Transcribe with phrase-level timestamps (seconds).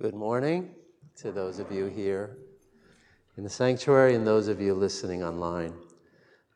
[0.00, 0.70] Good morning
[1.16, 2.36] to those of you here
[3.36, 5.74] in the sanctuary and those of you listening online.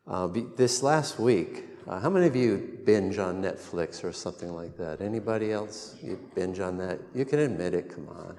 [0.07, 4.53] Uh, be, this last week, uh, how many of you binge on Netflix or something
[4.53, 5.01] like that?
[5.01, 5.97] Anybody else?
[6.01, 7.01] You binge on that?
[7.13, 8.37] You can admit it, come on.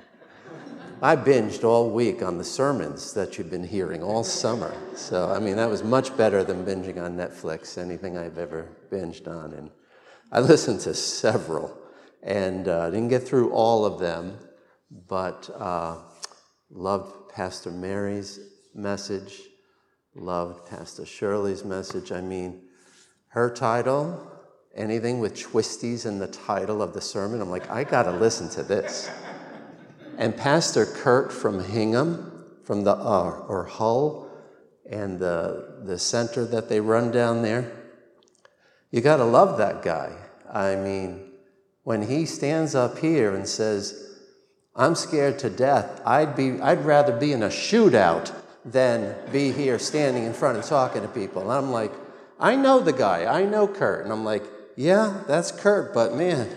[1.02, 4.74] I binged all week on the sermons that you've been hearing all summer.
[4.96, 9.28] So, I mean, that was much better than binging on Netflix, anything I've ever binged
[9.28, 9.52] on.
[9.52, 9.70] And
[10.32, 11.76] I listened to several
[12.22, 14.38] and uh, didn't get through all of them,
[14.90, 15.98] but uh,
[16.70, 18.40] loved Pastor Mary's
[18.74, 19.40] message,
[20.14, 22.12] loved Pastor Shirley's message.
[22.12, 22.62] I mean,
[23.28, 24.30] her title,
[24.74, 28.48] anything with twisties in the title of the sermon, I'm like, I got to listen
[28.50, 29.10] to this.
[30.16, 34.30] And Pastor Kurt from Hingham, from the uh, or Hull,
[34.88, 37.72] and the the center that they run down there,
[38.90, 40.16] you got to love that guy.
[40.50, 41.32] I mean,
[41.82, 44.13] when he stands up here and says,
[44.76, 48.32] I'm scared to death, I'd, be, I'd rather be in a shootout
[48.64, 51.42] than be here standing in front and talking to people.
[51.42, 51.92] And I'm like,
[52.40, 54.04] I know the guy, I know Kurt.
[54.04, 54.42] And I'm like,
[54.76, 56.48] yeah, that's Kurt, but man,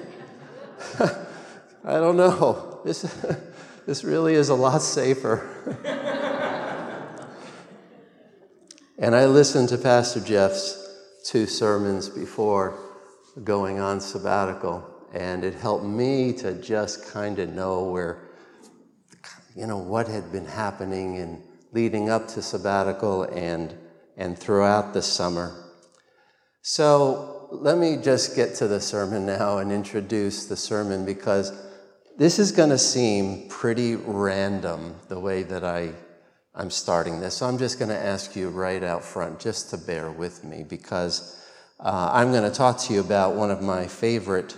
[1.00, 2.82] I don't know.
[2.84, 3.02] This,
[3.86, 5.48] this really is a lot safer.
[8.98, 10.84] and I listened to Pastor Jeff's
[11.24, 12.80] two sermons before
[13.44, 18.30] going on sabbatical, and it helped me to just kind of know where,
[19.56, 21.42] you know, what had been happening and
[21.72, 23.76] leading up to sabbatical and,
[24.18, 25.64] and throughout the summer.
[26.62, 31.52] So let me just get to the sermon now and introduce the sermon because
[32.18, 35.94] this is going to seem pretty random the way that I,
[36.56, 37.36] I'm starting this.
[37.36, 40.66] So I'm just going to ask you right out front just to bear with me
[40.68, 41.40] because
[41.80, 44.58] uh, I'm going to talk to you about one of my favorite,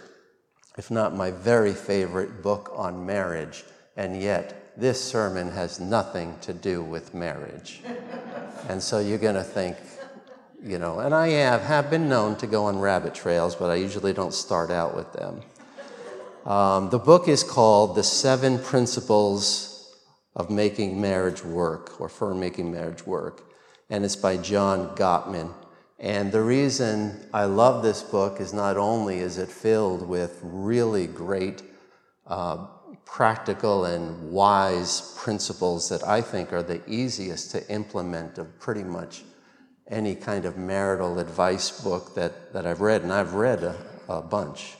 [0.79, 3.65] if not my very favorite, book on marriage.
[3.97, 7.81] And yet, this sermon has nothing to do with marriage.
[8.69, 9.75] and so you're going to think,
[10.63, 13.75] you know, and I have, have been known to go on rabbit trails, but I
[13.75, 15.41] usually don't start out with them.
[16.45, 19.93] Um, the book is called The Seven Principles
[20.33, 23.43] of Making Marriage Work, or For Making Marriage Work,
[23.89, 25.53] and it's by John Gottman.
[25.99, 31.07] And the reason I love this book is not only is it filled with really
[31.07, 31.61] great
[32.25, 32.67] uh,
[33.05, 39.23] practical and wise principles that I think are the easiest to implement of pretty much
[39.89, 43.75] any kind of marital advice book that, that I've read, and I've read a,
[44.07, 44.75] a bunch.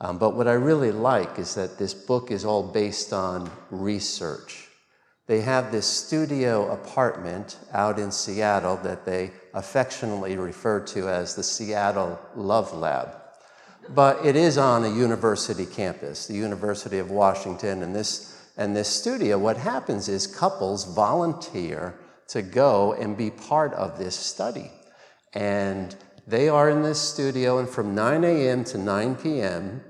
[0.00, 4.65] Um, but what I really like is that this book is all based on research.
[5.26, 11.42] They have this studio apartment out in Seattle that they affectionately refer to as the
[11.42, 13.16] Seattle Love Lab.
[13.88, 18.88] But it is on a university campus, the University of Washington, and this, and this
[18.88, 21.94] studio, what happens is couples volunteer
[22.28, 24.70] to go and be part of this study.
[25.34, 25.94] And
[26.26, 28.64] they are in this studio, and from 9 a.m.
[28.64, 29.82] to 9 p.m.,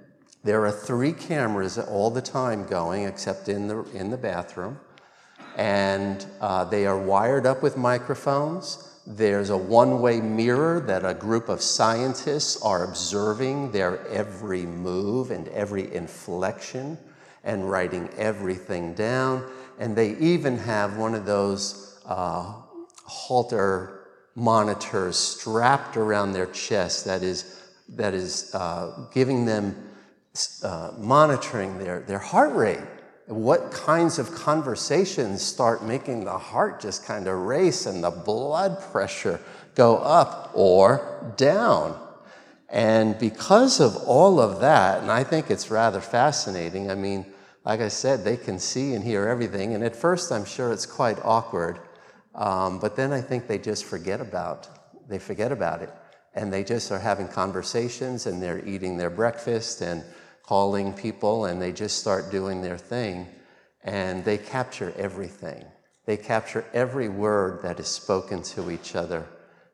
[0.45, 4.79] there are three cameras all the time going, except in the, in the bathroom.
[5.57, 8.87] And uh, they are wired up with microphones.
[9.07, 15.31] There's a one way mirror that a group of scientists are observing their every move
[15.31, 16.99] and every inflection
[17.43, 19.49] and writing everything down.
[19.79, 22.53] And they even have one of those uh,
[23.05, 23.97] Holter
[24.35, 29.75] monitors strapped around their chest that is, that is uh, giving them,
[30.63, 32.79] uh, monitoring their, their heart rate.
[33.27, 38.81] What kinds of conversations start making the heart just kind of race and the blood
[38.93, 39.41] pressure
[39.75, 42.01] go up or down?
[42.69, 47.27] And because of all of that, and I think it's rather fascinating, I mean,
[47.65, 49.75] like I said, they can see and hear everything.
[49.75, 51.81] And at first, I'm sure it's quite awkward.
[52.35, 54.69] Um, but then I think they just forget about
[55.09, 55.91] they forget about it,
[56.35, 60.03] and they just are having conversations, and they're eating their breakfast and
[60.47, 63.27] calling people, and they just start doing their thing,
[63.83, 65.65] and they capture everything.
[66.05, 69.27] They capture every word that is spoken to each other.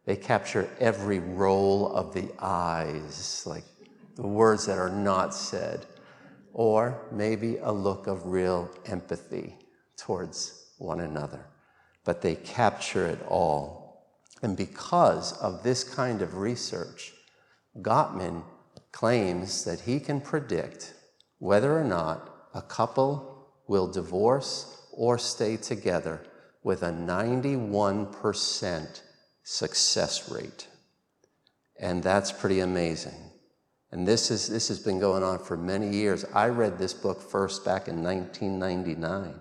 [0.07, 3.65] They capture every roll of the eyes, like
[4.17, 5.87] the words that are not said,
[6.53, 9.57] or maybe a look of real empathy
[9.97, 11.47] towards one another
[12.05, 14.07] but they capture it all.
[14.43, 17.13] And because of this kind of research,
[17.81, 18.43] Gottman
[18.93, 20.95] claims that he can predict
[21.39, 26.21] whether or not a couple will divorce or stay together
[26.63, 29.01] with a 91%
[29.43, 30.69] success rate.
[31.81, 33.31] And that's pretty amazing.
[33.91, 36.25] And this, is, this has been going on for many years.
[36.33, 39.35] I read this book first back in 1999.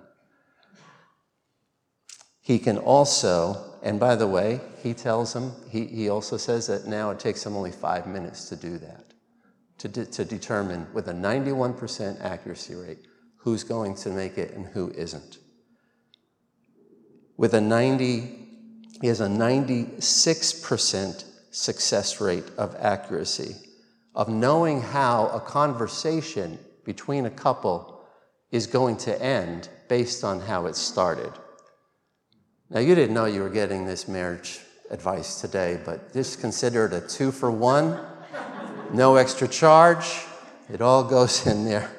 [2.41, 6.87] He can also, and by the way, he tells him, he, he also says that
[6.87, 9.00] now it takes him only five minutes to do that,
[9.81, 12.99] to, de- to determine with a 91% accuracy rate
[13.37, 15.39] who's going to make it and who isn't.
[17.35, 18.47] With a 90,
[19.01, 23.55] he has a 96% success rate of accuracy
[24.13, 28.03] of knowing how a conversation between a couple
[28.51, 31.31] is going to end based on how it started.
[32.69, 34.59] Now, you didn't know you were getting this marriage
[34.91, 37.99] advice today, but just consider it a two for one,
[38.93, 40.25] no extra charge.
[40.71, 41.89] It all goes in there.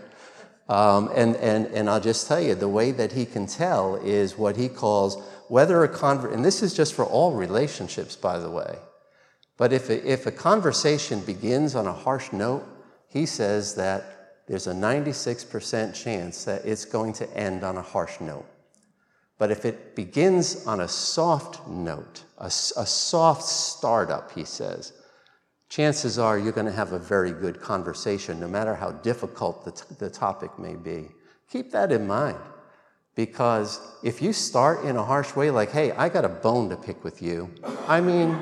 [0.69, 4.39] Um, and, and, and I'll just tell you, the way that he can tell is
[4.39, 8.51] what he calls whether a convert, and this is just for all relationships, by the
[8.51, 8.79] way.
[9.59, 12.65] But if a, if a conversation begins on a harsh note,
[13.09, 18.21] he says that there's a 96% chance that it's going to end on a harsh
[18.21, 18.47] note.
[19.39, 24.93] But if it begins on a soft note, a, a soft startup, he says,
[25.73, 29.71] chances are you're going to have a very good conversation, no matter how difficult the,
[29.71, 31.09] t- the topic may be.
[31.51, 32.37] Keep that in mind.
[33.15, 36.77] Because if you start in a harsh way, like, hey, I got a bone to
[36.77, 37.51] pick with you,
[37.89, 38.39] I mean,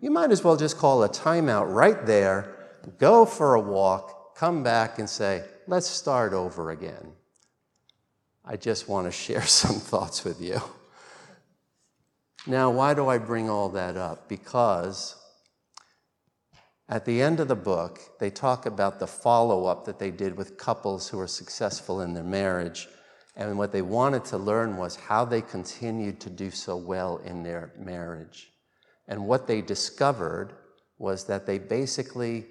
[0.00, 2.56] you might as well just call a timeout right there,
[2.96, 7.12] go for a walk, come back and say, let's start over again.
[8.46, 10.58] I just want to share some thoughts with you.
[12.46, 14.26] Now, why do I bring all that up?
[14.26, 15.21] Because
[16.88, 20.36] at the end of the book, they talk about the follow up that they did
[20.36, 22.88] with couples who were successful in their marriage.
[23.36, 27.42] And what they wanted to learn was how they continued to do so well in
[27.42, 28.52] their marriage.
[29.08, 30.52] And what they discovered
[30.98, 32.46] was that they basically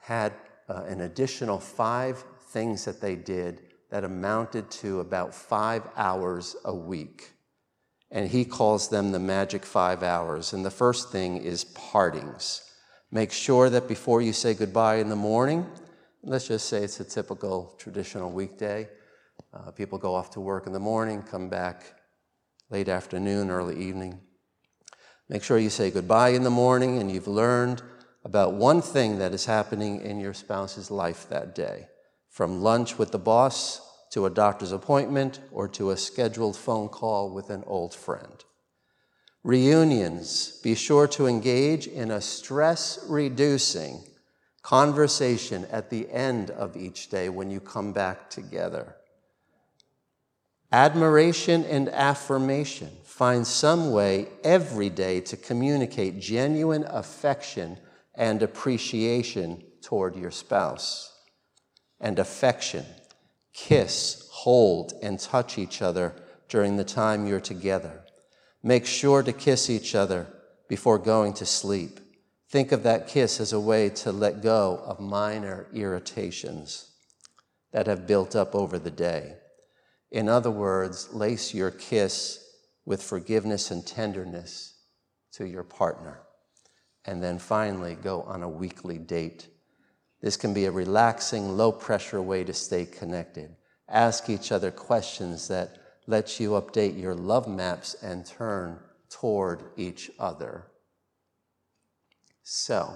[0.00, 0.32] had
[0.68, 6.74] uh, an additional five things that they did that amounted to about five hours a
[6.74, 7.32] week.
[8.10, 10.52] And he calls them the magic five hours.
[10.52, 12.62] And the first thing is partings.
[13.10, 15.66] Make sure that before you say goodbye in the morning,
[16.22, 18.88] let's just say it's a typical traditional weekday,
[19.54, 21.94] uh, people go off to work in the morning, come back
[22.70, 24.20] late afternoon, early evening.
[25.28, 27.82] Make sure you say goodbye in the morning and you've learned
[28.24, 31.86] about one thing that is happening in your spouse's life that day,
[32.28, 33.80] from lunch with the boss
[34.10, 38.44] to a doctor's appointment or to a scheduled phone call with an old friend.
[39.46, 44.02] Reunions, be sure to engage in a stress reducing
[44.60, 48.96] conversation at the end of each day when you come back together.
[50.72, 52.90] Admiration and affirmation.
[53.04, 57.78] Find some way every day to communicate genuine affection
[58.16, 61.16] and appreciation toward your spouse.
[62.00, 62.84] And affection.
[63.52, 66.16] Kiss, hold, and touch each other
[66.48, 68.05] during the time you're together.
[68.66, 70.26] Make sure to kiss each other
[70.68, 72.00] before going to sleep.
[72.50, 76.90] Think of that kiss as a way to let go of minor irritations
[77.70, 79.36] that have built up over the day.
[80.10, 82.44] In other words, lace your kiss
[82.84, 84.74] with forgiveness and tenderness
[85.34, 86.22] to your partner.
[87.04, 89.46] And then finally, go on a weekly date.
[90.22, 93.54] This can be a relaxing, low pressure way to stay connected.
[93.88, 98.78] Ask each other questions that let you update your love maps and turn
[99.10, 100.66] toward each other.
[102.42, 102.94] So,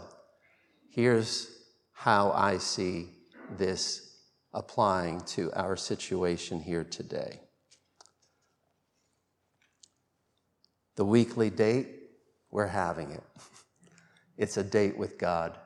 [0.91, 1.49] here's
[1.93, 3.09] how I see
[3.57, 4.19] this
[4.53, 7.41] applying to our situation here today.
[10.97, 11.89] The weekly date,
[12.51, 13.25] we're having it.
[14.37, 15.59] It's a date with God,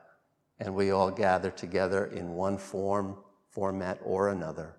[0.59, 3.15] and we all gather together in one form,
[3.49, 4.75] format, or another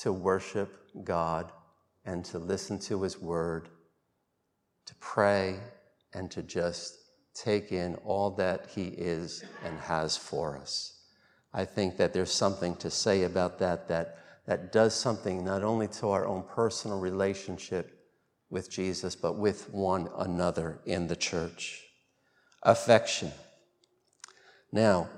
[0.00, 1.50] to worship God
[2.06, 3.68] and to listen to His Word,
[4.86, 5.58] to pray,
[6.14, 6.96] and to just
[7.34, 11.00] take in all that He is and has for us.
[11.52, 15.88] I think that there's something to say about that that, that does something not only
[15.88, 17.92] to our own personal relationship
[18.50, 21.82] with Jesus, but with one another in the church.
[22.62, 23.32] Affection.
[24.70, 25.08] Now,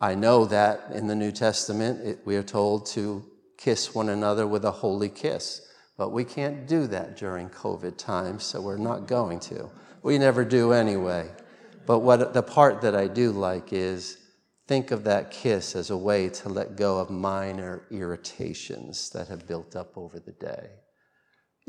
[0.00, 3.24] I know that in the New Testament it, we are told to
[3.56, 5.65] kiss one another with a holy kiss,
[5.96, 9.70] but we can't do that during COVID times, so we're not going to.
[10.02, 11.30] We never do anyway.
[11.86, 14.18] But what the part that I do like is
[14.66, 19.46] Think of that kiss as a way to let go of minor irritations that have
[19.46, 20.70] built up over the day.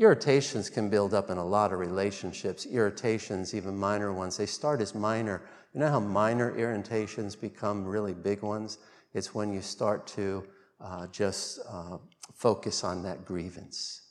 [0.00, 2.66] Irritations can build up in a lot of relationships.
[2.66, 5.42] Irritations, even minor ones, they start as minor
[5.74, 8.78] You know how minor irritations become really big ones?
[9.14, 10.44] It's when you start to
[10.80, 11.98] uh, just uh,
[12.34, 14.07] focus on that grievance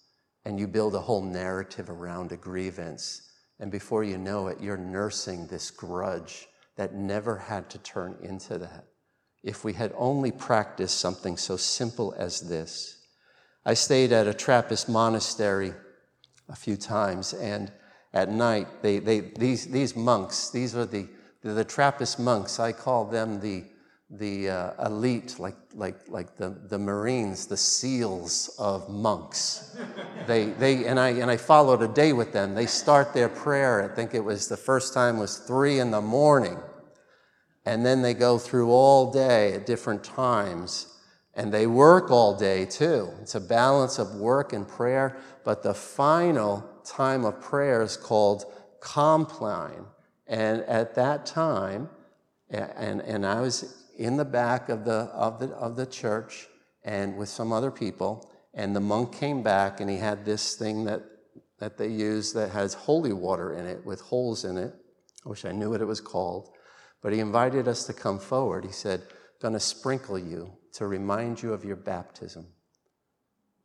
[0.48, 3.34] and you build a whole narrative around a grievance.
[3.60, 8.58] And before you know it, you're nursing this grudge that never had to turn into
[8.58, 8.86] that.
[9.44, 12.98] If we had only practiced something so simple as this.
[13.66, 15.74] I stayed at a Trappist monastery
[16.48, 17.70] a few times, and
[18.14, 21.10] at night, they, they, these, these monks, these are the,
[21.42, 23.66] the, the Trappist monks, I call them the,
[24.10, 29.78] the uh, elite, like, like, like the, the Marines, the SEALs of monks.
[30.28, 32.56] they, they, and, I, and I followed a day with them.
[32.56, 36.02] They start their prayer, I think it was the first time was three in the
[36.02, 36.58] morning.
[37.66, 40.94] And then they go through all day at different times.
[41.34, 43.10] And they work all day too.
[43.22, 45.18] It's a balance of work and prayer.
[45.44, 48.46] But the final time of prayer is called
[48.80, 49.86] Compline.
[50.28, 51.90] And at that time,
[52.50, 56.48] and, and I was in the back of the, of, the, of the church
[56.84, 60.86] and with some other people, and the monk came back and he had this thing
[60.86, 61.02] that,
[61.60, 64.74] that they use that has holy water in it with holes in it.
[65.26, 66.50] I wish I knew what it was called.
[67.02, 68.66] But he invited us to come forward.
[68.66, 69.02] He said,
[69.42, 72.48] Going to sprinkle you to remind you of your baptism.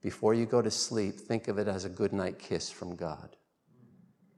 [0.02, 3.36] Before you go to sleep, think of it as a good night kiss from God.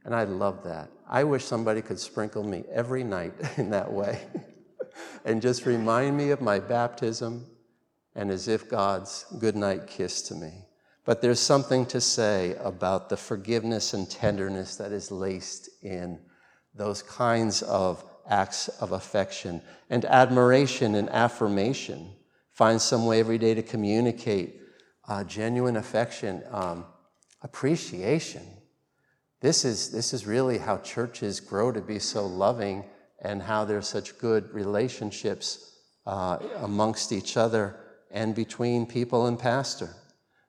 [0.05, 0.91] And I love that.
[1.09, 4.21] I wish somebody could sprinkle me every night in that way
[5.25, 7.47] and just remind me of my baptism
[8.15, 10.65] and as if God's goodnight kiss to me.
[11.05, 16.19] But there's something to say about the forgiveness and tenderness that is laced in
[16.75, 19.61] those kinds of acts of affection
[19.91, 22.11] and admiration and affirmation.
[22.53, 24.61] Find some way every day to communicate
[25.07, 26.87] uh, genuine affection, um,
[27.43, 28.43] appreciation.
[29.41, 32.85] This is, this is really how churches grow to be so loving
[33.25, 37.77] and how there's such good relationships uh, amongst each other
[38.11, 39.97] and between people and pastor.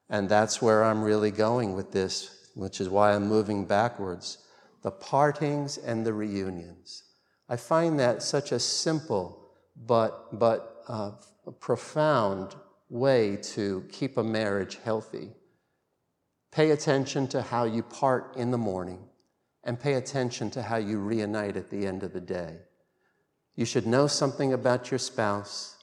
[0.08, 4.38] And that's where I'm really going with this, which is why I'm moving backwards.
[4.82, 7.02] The partings and the reunions.
[7.48, 11.12] I find that such a simple but, but uh,
[11.60, 12.54] profound
[12.88, 15.30] way to keep a marriage healthy.
[16.52, 19.00] Pay attention to how you part in the morning
[19.64, 22.58] and pay attention to how you reunite at the end of the day.
[23.56, 25.76] You should know something about your spouse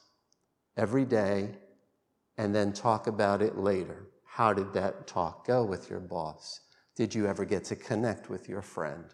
[0.76, 1.50] every day
[2.38, 4.06] and then talk about it later.
[4.24, 6.60] How did that talk go with your boss?
[6.96, 9.04] Did you ever get to connect with your friend?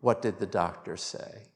[0.00, 1.46] What did the doctor say?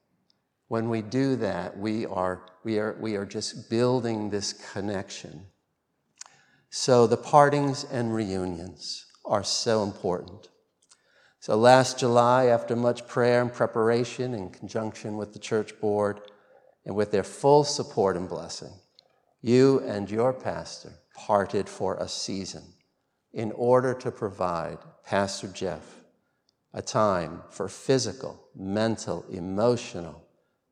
[0.69, 5.47] When we do that, we are, we are, we are just building this connection.
[6.71, 10.49] So the partings and reunions are so important.
[11.42, 16.20] So last July, after much prayer and preparation in conjunction with the church board
[16.87, 18.70] and with their full support and blessing,
[19.40, 22.62] you and your pastor parted for a season
[23.32, 25.96] in order to provide Pastor Jeff
[26.72, 30.22] a time for physical, mental, emotional,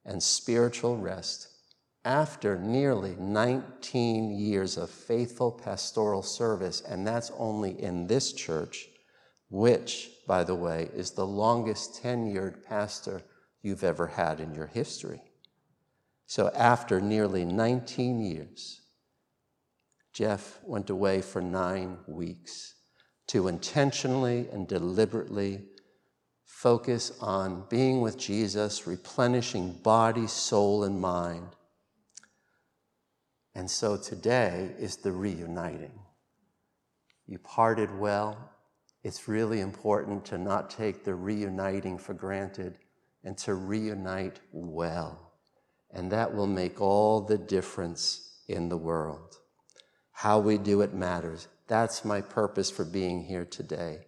[0.05, 1.49] and spiritual rest
[2.05, 8.87] after nearly 19 years of faithful pastoral service, and that's only in this church,
[9.49, 13.21] which by the way, is the longest tenured pastor
[13.63, 15.21] you've ever had in your history.
[16.27, 18.81] So after nearly 19 years,
[20.13, 22.77] Jeff went away for nine weeks
[23.27, 25.65] to intentionally and deliberately
[26.45, 31.57] focus on being with Jesus, replenishing body, soul, and mind.
[33.57, 35.99] And so today is the reuniting.
[37.27, 38.50] You parted well,
[39.03, 42.79] it's really important to not take the reuniting for granted
[43.25, 45.33] and to reunite well.
[45.93, 49.37] And that will make all the difference in the world.
[50.13, 51.49] How we do it matters.
[51.67, 54.01] That's my purpose for being here today.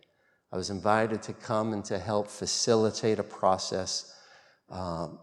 [0.52, 4.14] I was invited to come and to help facilitate a process
[4.68, 5.18] um,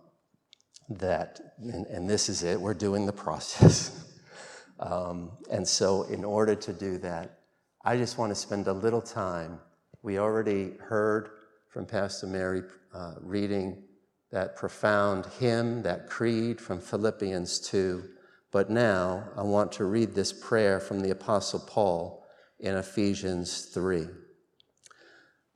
[0.89, 4.05] that, and, and, this is it, we're doing the process.
[4.79, 7.38] um, and so, in order to do that,
[7.85, 9.59] I just want to spend a little time.
[10.01, 11.29] We already heard
[11.69, 13.83] from Pastor Mary uh, reading
[14.31, 18.03] that profound hymn, that creed from Philippians 2.
[18.51, 22.25] But now I want to read this prayer from the Apostle Paul
[22.59, 24.07] in Ephesians 3.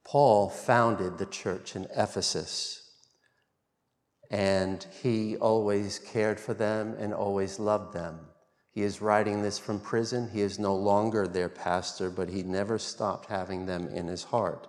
[0.06, 2.90] Paul founded the church in Ephesus,
[4.32, 8.28] and he always cared for them and always loved them.
[8.74, 10.30] He is writing this from prison.
[10.34, 14.68] He is no longer their pastor, but he never stopped having them in his heart.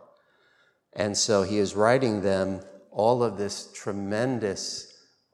[0.93, 4.93] And so he is writing them all of this tremendous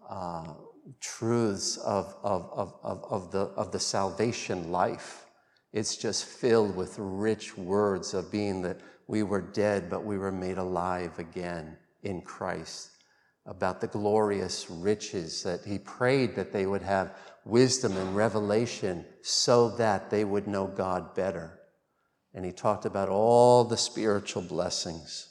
[0.09, 0.55] uh,
[1.00, 5.27] truths of, of, of, of, of, the, of the salvation life.
[5.73, 10.33] It's just filled with rich words of being that we were dead, but we were
[10.33, 12.91] made alive again in Christ.
[13.47, 19.70] About the glorious riches that he prayed that they would have wisdom and revelation so
[19.70, 21.61] that they would know God better.
[22.35, 25.28] And he talked about all the spiritual blessings.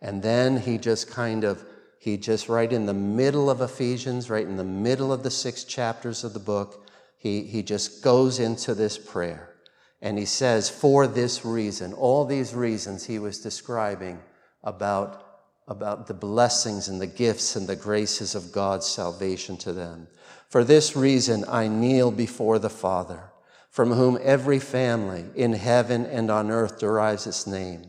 [0.00, 1.64] And then he just kind of,
[1.98, 5.64] he just right in the middle of Ephesians, right in the middle of the six
[5.64, 9.54] chapters of the book, he, he just goes into this prayer.
[10.00, 14.20] And he says, for this reason, all these reasons he was describing
[14.62, 15.27] about,
[15.68, 20.08] about the blessings and the gifts and the graces of God's salvation to them.
[20.48, 23.30] For this reason, I kneel before the Father,
[23.70, 27.82] from whom every family in heaven and on earth derives its name.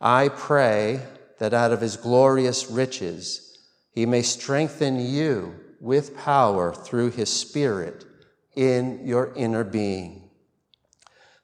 [0.00, 1.00] I pray
[1.38, 3.58] that out of his glorious riches
[3.92, 8.04] he may strengthen you with power through his Spirit
[8.54, 10.28] in your inner being,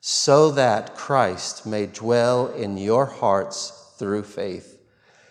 [0.00, 4.77] so that Christ may dwell in your hearts through faith.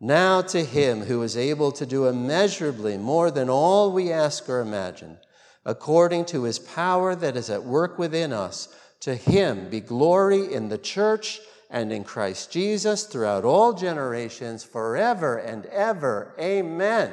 [0.00, 4.60] Now to him who is able to do immeasurably more than all we ask or
[4.60, 5.18] imagine,
[5.64, 8.68] according to his power that is at work within us,
[9.00, 15.36] to him be glory in the church and in Christ Jesus throughout all generations, forever
[15.36, 16.34] and ever.
[16.38, 17.12] Amen.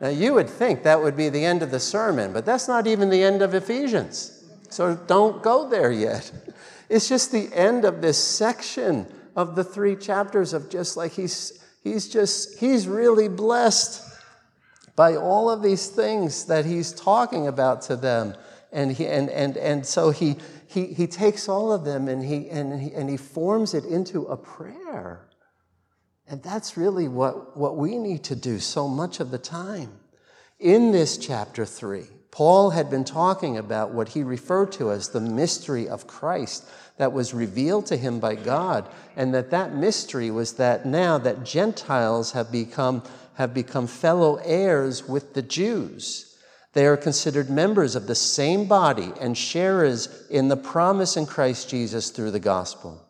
[0.00, 2.86] Now, you would think that would be the end of the sermon, but that's not
[2.86, 4.44] even the end of Ephesians.
[4.70, 6.30] So don't go there yet.
[6.88, 11.62] It's just the end of this section of the three chapters of just like he's,
[11.82, 14.06] he's just, he's really blessed
[14.96, 18.34] by all of these things that he's talking about to them.
[18.72, 22.48] And, he, and, and, and so he, he, he takes all of them and he,
[22.48, 25.26] and, he, and he forms it into a prayer.
[26.28, 29.92] And that's really what, what we need to do so much of the time.
[30.60, 35.20] In this chapter 3, Paul had been talking about what he referred to as the
[35.20, 36.64] mystery of Christ
[36.96, 41.44] that was revealed to him by God, and that that mystery was that now that
[41.44, 43.02] Gentiles have become,
[43.34, 46.36] have become fellow heirs with the Jews.
[46.72, 51.68] They are considered members of the same body and sharers in the promise in Christ
[51.68, 53.04] Jesus through the gospel.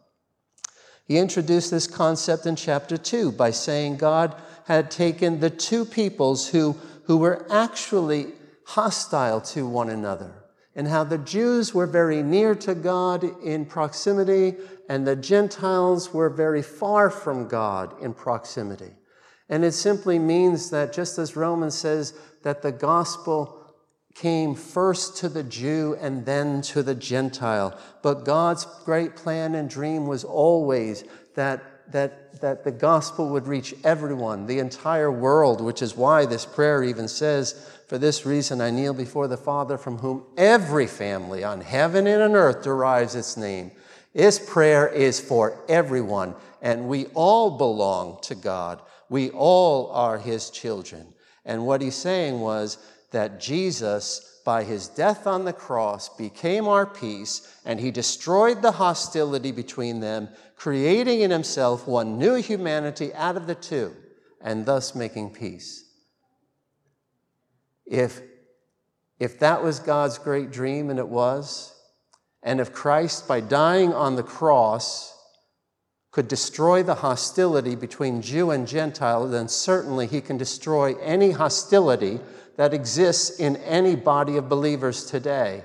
[1.05, 6.49] He introduced this concept in chapter 2 by saying God had taken the two peoples
[6.49, 8.29] who, who were actually
[8.75, 10.33] hostile to one another,
[10.77, 14.55] and how the Jews were very near to God in proximity,
[14.89, 18.93] and the Gentiles were very far from God in proximity.
[19.49, 23.57] And it simply means that just as Romans says that the gospel
[24.15, 27.77] came first to the Jew and then to the Gentile.
[28.03, 31.05] But God's great plan and dream was always
[31.35, 36.47] that, that, that the gospel would reach everyone, the entire world, which is why this
[36.47, 41.45] prayer even says, For this reason I kneel before the Father, from whom every family
[41.45, 43.71] on heaven and on earth derives its name.
[44.15, 48.83] This prayer is for everyone, and we all belong to God.
[49.09, 51.07] We all are His children.
[51.45, 52.79] And what he's saying was,
[53.11, 58.73] that Jesus, by his death on the cross, became our peace, and he destroyed the
[58.73, 60.29] hostility between them,
[60.61, 63.97] creating in himself one new humanity out of the two,
[64.43, 65.87] and thus making peace.
[67.87, 68.21] If,
[69.19, 71.75] if that was God's great dream, and it was,
[72.43, 75.17] and if Christ, by dying on the cross,
[76.11, 82.21] could destroy the hostility between Jew and Gentile, then certainly he can destroy any hostility
[82.59, 85.65] that exists in any body of believers today,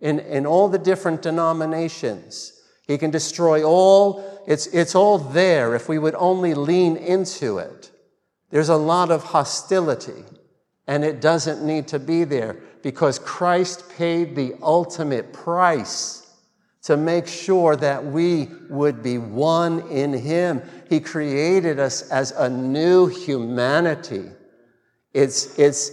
[0.00, 2.55] in, in all the different denominations.
[2.86, 7.90] He can destroy all, it's, it's all there if we would only lean into it.
[8.50, 10.24] There's a lot of hostility,
[10.86, 16.22] and it doesn't need to be there because Christ paid the ultimate price
[16.82, 20.62] to make sure that we would be one in Him.
[20.88, 24.30] He created us as a new humanity.
[25.12, 25.90] It's, it's,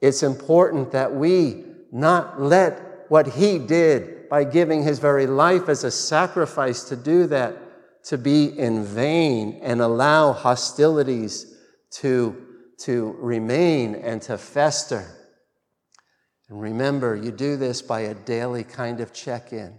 [0.00, 5.84] it's important that we not let what he did by giving his very life as
[5.84, 7.56] a sacrifice to do that
[8.04, 11.54] to be in vain and allow hostilities
[11.90, 12.36] to,
[12.78, 15.06] to remain and to fester.
[16.48, 19.74] And remember, you do this by a daily kind of check in.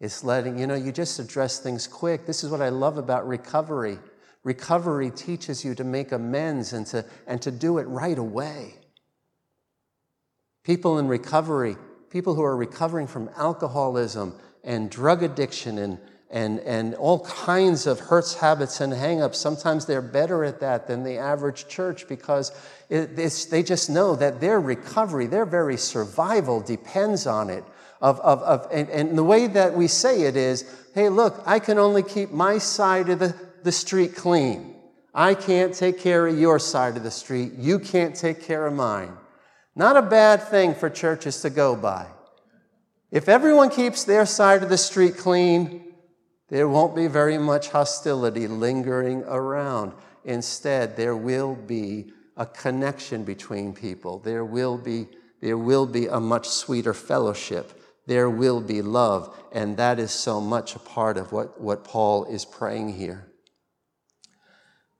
[0.00, 2.26] It's letting, you know, you just address things quick.
[2.26, 3.98] This is what I love about recovery.
[4.42, 8.74] Recovery teaches you to make amends and to, and to do it right away.
[10.64, 11.76] People in recovery,
[12.12, 15.98] people who are recovering from alcoholism and drug addiction and,
[16.30, 19.36] and, and all kinds of hurts, habits, and hangups.
[19.36, 22.52] Sometimes they're better at that than the average church because
[22.90, 27.64] it, they just know that their recovery, their very survival depends on it.
[28.02, 31.60] Of, of, of, and, and the way that we say it is hey, look, I
[31.60, 34.74] can only keep my side of the, the street clean.
[35.14, 37.52] I can't take care of your side of the street.
[37.56, 39.16] You can't take care of mine.
[39.74, 42.06] Not a bad thing for churches to go by.
[43.10, 45.92] If everyone keeps their side of the street clean,
[46.48, 49.92] there won't be very much hostility lingering around.
[50.24, 54.18] Instead, there will be a connection between people.
[54.18, 55.08] There will be,
[55.40, 57.80] there will be a much sweeter fellowship.
[58.06, 59.34] There will be love.
[59.52, 63.28] And that is so much a part of what, what Paul is praying here.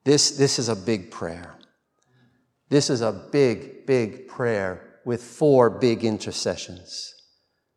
[0.05, 1.55] This, this is a big prayer.
[2.73, 7.15] This is a big, big prayer with four big intercessions.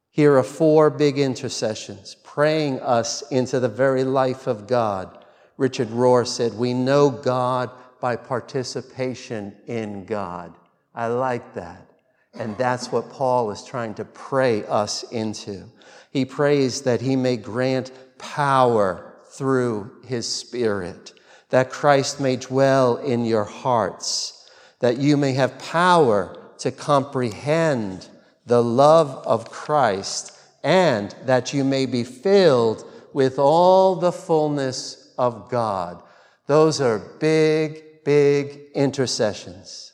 [0.10, 5.26] Here are four big intercessions praying us into the very life of God.
[5.58, 10.56] Richard Rohr said, We know God by participation in God.
[10.94, 11.92] I like that.
[12.34, 15.66] And that's what Paul is trying to pray us into.
[16.12, 21.12] He prays that he may grant power through his Spirit,
[21.50, 24.35] that Christ may dwell in your hearts
[24.80, 28.08] that you may have power to comprehend
[28.46, 30.32] the love of Christ,
[30.64, 36.02] and that you may be filled with all the fullness of God.
[36.48, 39.94] Those are big, big intercessions.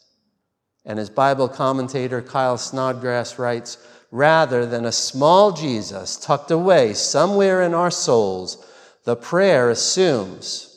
[0.86, 3.78] And as Bible commentator Klyne Snodgrass writes,
[4.10, 8.66] rather than a small Jesus tucked away somewhere in our souls,
[9.06, 10.71] the prayer assumes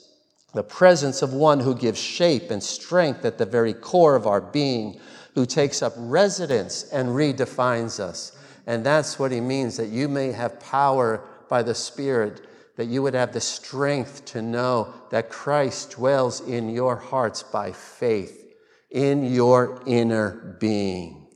[0.54, 4.40] the presence of one who gives shape and strength at the very core of our
[4.40, 5.00] being,
[5.34, 8.32] who takes up residence and redefines us.
[8.66, 13.02] And that's what he means that you may have power by the Spirit, that you
[13.02, 18.54] would have the strength to know that Christ dwells in your hearts by faith,
[18.90, 21.26] in your inner being.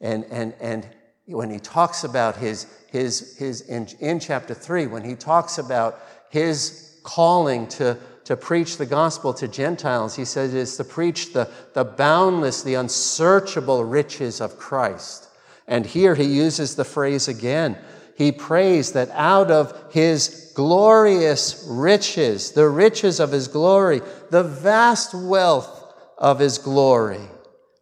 [0.00, 0.86] And, and, and
[1.26, 5.98] when he talks about his, his, his in, in chapter 3, when he talks about
[6.28, 10.16] his calling to to preach the gospel to Gentiles.
[10.16, 15.28] He says it's to preach the, the boundless, the unsearchable riches of Christ.
[15.66, 17.78] And here he uses the phrase again.
[18.16, 25.14] He prays that out of his glorious riches, the riches of his glory, the vast
[25.14, 27.28] wealth of his glory,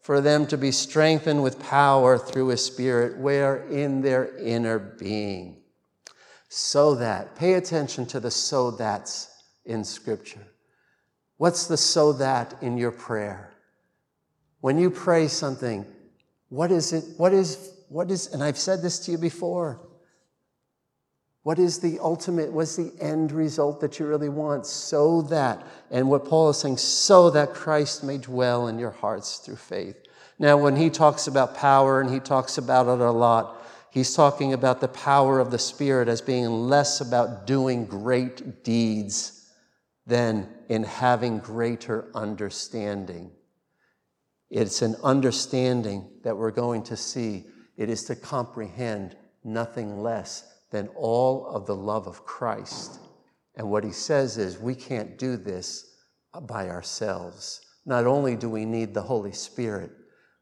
[0.01, 5.59] for them to be strengthened with power through his Spirit, where in their inner being.
[6.49, 9.32] So that, pay attention to the so that's
[9.65, 10.47] in Scripture.
[11.37, 13.53] What's the so that in your prayer?
[14.61, 15.85] When you pray something,
[16.49, 17.05] what is it?
[17.17, 19.81] What is, what is, and I've said this to you before.
[21.43, 24.67] What is the ultimate, what's the end result that you really want?
[24.67, 29.39] So that, and what Paul is saying, so that Christ may dwell in your hearts
[29.39, 29.97] through faith.
[30.39, 34.53] Now, when he talks about power, and he talks about it a lot, he's talking
[34.53, 39.42] about the power of the Spirit as being less about doing great deeds
[40.07, 43.31] than in having greater understanding.
[44.51, 47.47] It's an understanding that we're going to see.
[47.77, 52.99] It is to comprehend nothing less than all of the love of Christ.
[53.55, 55.97] And what he says is, we can't do this
[56.49, 57.61] by ourselves.
[57.85, 59.91] Not only do we need the Holy Spirit,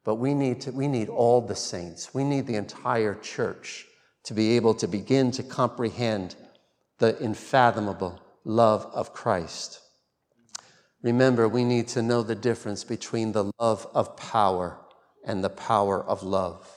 [0.05, 2.15] but we need, to, we need all the saints.
[2.15, 3.87] We need the entire church
[4.25, 6.37] to be able to begin to comprehend
[6.99, 9.81] the unfathomable love of Christ.
[11.03, 14.79] Remember, we need to know the difference between the love of power
[15.25, 16.69] and the power of love.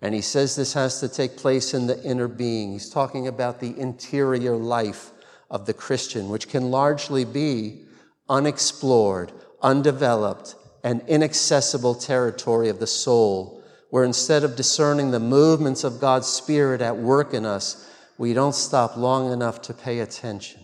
[0.00, 2.72] And he says this has to take place in the inner being.
[2.72, 5.10] He's talking about the interior life
[5.50, 7.82] of the Christian, which can largely be
[8.28, 10.54] unexplored, undeveloped,
[10.84, 16.80] and inaccessible territory of the soul, where instead of discerning the movements of God's Spirit
[16.80, 20.57] at work in us, we don't stop long enough to pay attention.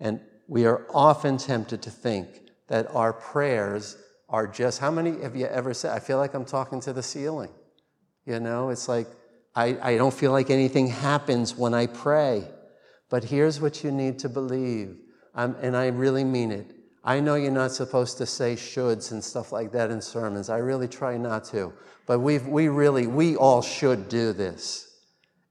[0.00, 2.28] And we are often tempted to think
[2.68, 3.96] that our prayers
[4.28, 7.02] are just how many have you ever said, I feel like I'm talking to the
[7.02, 7.50] ceiling?
[8.24, 9.06] You know, it's like,
[9.54, 12.44] I, I don't feel like anything happens when I pray.
[13.08, 14.96] But here's what you need to believe,
[15.34, 16.72] and I really mean it.
[17.04, 20.50] I know you're not supposed to say shoulds and stuff like that in sermons.
[20.50, 21.72] I really try not to.
[22.06, 24.88] But we we really, we all should do this.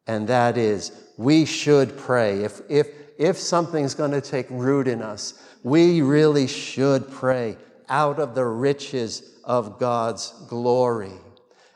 [0.06, 2.44] And that is, we should pray.
[2.44, 7.58] If, if, if something's going to take root in us, we really should pray
[7.90, 11.14] out of the riches of God's glory.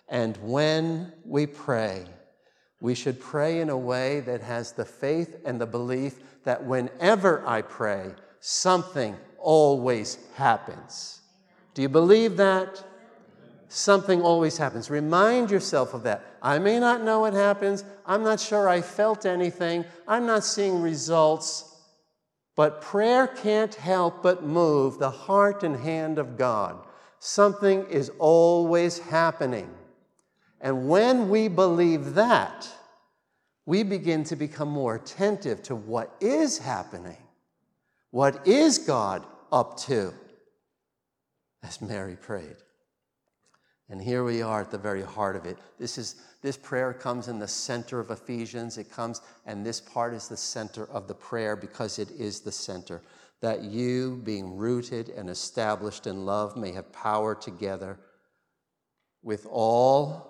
[0.07, 2.05] And when we pray,
[2.81, 7.45] we should pray in a way that has the faith and the belief that whenever
[7.45, 11.21] I pray, something always happens.
[11.73, 12.83] Do you believe that?
[13.71, 14.89] Something always happens.
[14.89, 16.25] Remind yourself of that.
[16.41, 17.85] I may not know what happens.
[18.03, 19.85] I'm not sure I felt anything.
[20.07, 21.75] I'm not seeing results.
[22.55, 26.79] But prayer can't help but move the heart and hand of God.
[27.19, 29.69] Something is always happening.
[30.59, 32.67] And when we believe that,
[33.67, 37.17] we begin to become more attentive to what is happening.
[38.09, 40.11] What is God up to?
[41.61, 42.55] As Mary prayed.
[43.89, 45.57] And here we are at the very heart of it.
[45.79, 48.77] This is this prayer comes in the center of Ephesians.
[48.77, 52.51] It comes, and this part is the center of the prayer because it is the
[52.51, 53.01] center.
[53.41, 57.99] That you, being rooted and established in love, may have power together
[59.21, 60.29] with all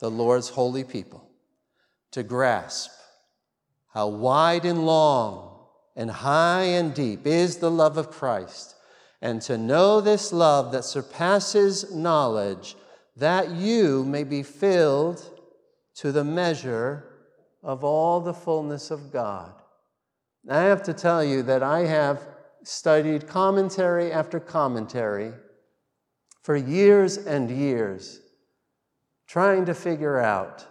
[0.00, 1.28] the Lord's holy people
[2.10, 2.90] to grasp
[3.92, 8.74] how wide and long and high and deep is the love of Christ,
[9.22, 12.76] and to know this love that surpasses knowledge,
[13.16, 15.40] that you may be filled
[15.94, 17.04] to the measure
[17.62, 19.54] of all the fullness of God.
[20.50, 22.26] I have to tell you that I have
[22.64, 25.32] studied commentary after commentary
[26.42, 28.20] for years and years,
[29.28, 30.66] trying to figure out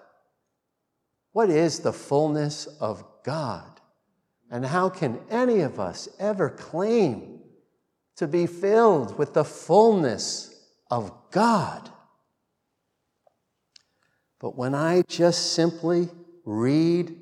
[1.32, 3.80] what is the fullness of God?
[4.50, 7.31] And how can any of us ever claim
[8.18, 10.56] to be filled with the fullness
[10.90, 11.90] of God?
[14.40, 16.10] But when I just simply
[16.46, 17.16] read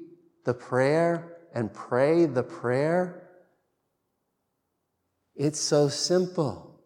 [0.45, 3.29] the prayer and pray the prayer,
[5.35, 6.81] it's so simple.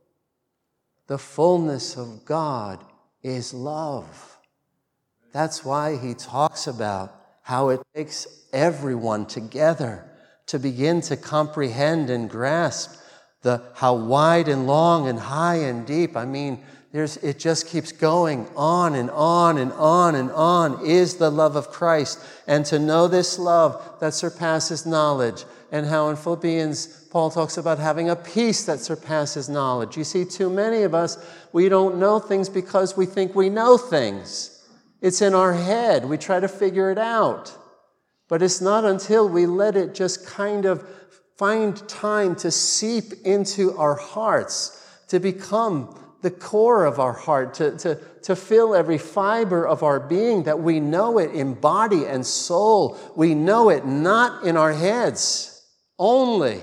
[1.08, 2.84] The fullness of God
[3.22, 4.40] is love.
[5.32, 10.10] That's why he talks about how it takes everyone together
[10.48, 13.00] to begin to comprehend and grasp
[13.44, 16.18] the how wide and long and high and deep.
[16.18, 21.16] I mean, there's, it just keeps going on and on and on and on is
[21.16, 22.20] the love of Christ.
[22.48, 25.44] And to know this love that surpasses knowledge.
[25.72, 29.98] And how in Philippians, Paul talks about having a peace that surpasses knowledge.
[29.98, 31.18] You see, too many of us,
[31.52, 34.64] we don't know things because we think we know things.
[35.02, 36.06] It's in our head.
[36.06, 37.58] We try to figure it out.
[38.28, 40.88] But it's not until we let it just kind of
[41.38, 47.78] find time to seep into our hearts, to become the core of our heart, to,
[47.78, 52.26] to, to fill every fiber of our being, that we know it in body and
[52.26, 52.98] soul.
[53.16, 55.62] We know it not in our heads
[56.00, 56.62] only,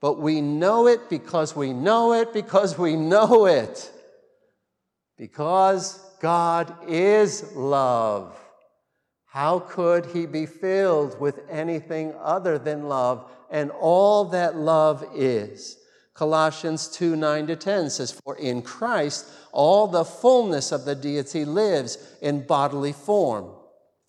[0.00, 3.90] but we know it because we know it because we know it.
[5.16, 8.36] Because God is love.
[9.32, 15.78] How could he be filled with anything other than love and all that love is?
[16.12, 21.46] Colossians 2 9 to 10 says, For in Christ all the fullness of the deity
[21.46, 23.54] lives in bodily form.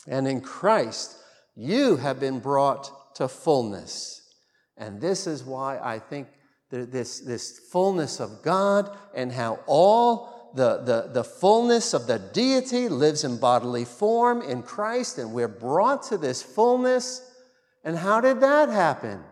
[0.10, 1.16] And in Christ
[1.56, 4.30] you have been brought to fullness.
[4.76, 6.28] And this is why I think
[6.70, 12.88] this, this fullness of God and how all the, the, the fullness of the deity
[12.88, 17.22] lives in bodily form in Christ, and we're brought to this fullness.
[17.84, 19.24] And how did that happen?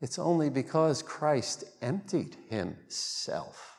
[0.00, 3.78] It's only because Christ emptied himself.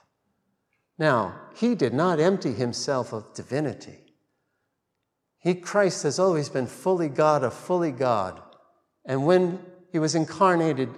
[0.97, 3.99] Now, he did not empty himself of divinity.
[5.39, 8.41] He, Christ, has always been fully God of fully God.
[9.05, 9.59] And when
[9.93, 10.89] he was incarnated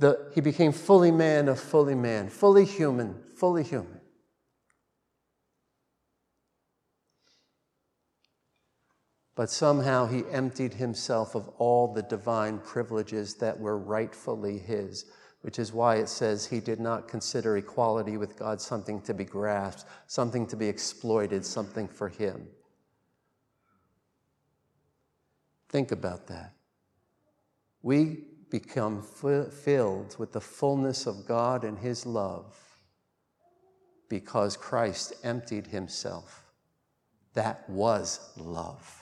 [0.00, 4.00] the, he became fully man of fully man, fully human, fully human.
[9.34, 15.04] But somehow he emptied himself of all the divine privileges that were rightfully his,
[15.42, 19.24] which is why it says he did not consider equality with God something to be
[19.24, 22.48] grasped, something to be exploited, something for him.
[25.68, 26.54] Think about that.
[27.82, 32.56] We become filled with the fullness of God and His love
[34.08, 36.44] because Christ emptied Himself.
[37.34, 38.96] That was love.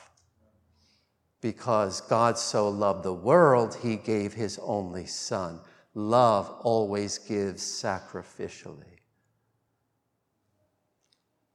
[1.40, 5.61] Because God so loved the world, He gave His only Son,
[5.94, 8.84] love always gives sacrificially.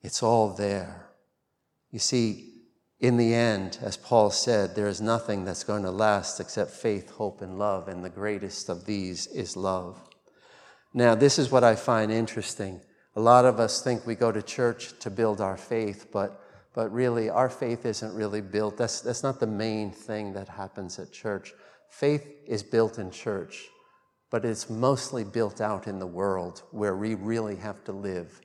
[0.01, 1.09] It's all there.
[1.91, 2.52] You see,
[3.03, 7.11] in the end, as Paul said, there is nothing that's going to last except faith,
[7.11, 9.99] hope, and love, and the greatest of these is love.
[10.93, 12.79] Now, this is what I find interesting.
[13.17, 16.41] A lot of us think we go to church to build our faith, but,
[16.73, 18.77] but really, our faith isn't really built.
[18.77, 21.53] That's, that's not the main thing that happens at church.
[21.89, 23.67] Faith is built in church,
[24.31, 28.39] but it's mostly built out in the world where we really have to live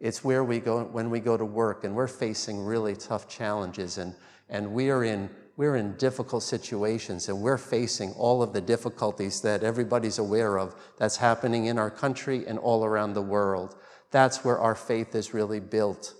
[0.00, 3.98] it's where we go when we go to work and we're facing really tough challenges
[3.98, 4.14] and,
[4.48, 9.40] and we are in, we're in difficult situations and we're facing all of the difficulties
[9.40, 13.74] that everybody's aware of that's happening in our country and all around the world.
[14.10, 16.14] That's where our faith is really built.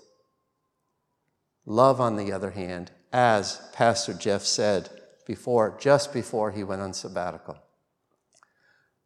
[1.65, 4.89] Love, on the other hand, as Pastor Jeff said
[5.25, 7.57] before, just before he went on sabbatical,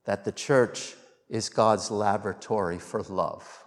[0.05, 0.95] that the church
[1.29, 3.62] is God's laboratory for love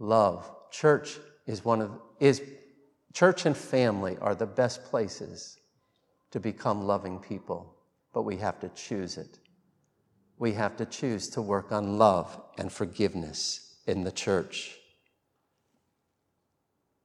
[0.00, 0.50] love.
[0.72, 2.42] Church is one of is
[3.12, 5.58] church and family are the best places
[6.32, 7.74] to become loving people,
[8.12, 9.38] but we have to choose it.
[10.38, 14.76] We have to choose to work on love and forgiveness in the church.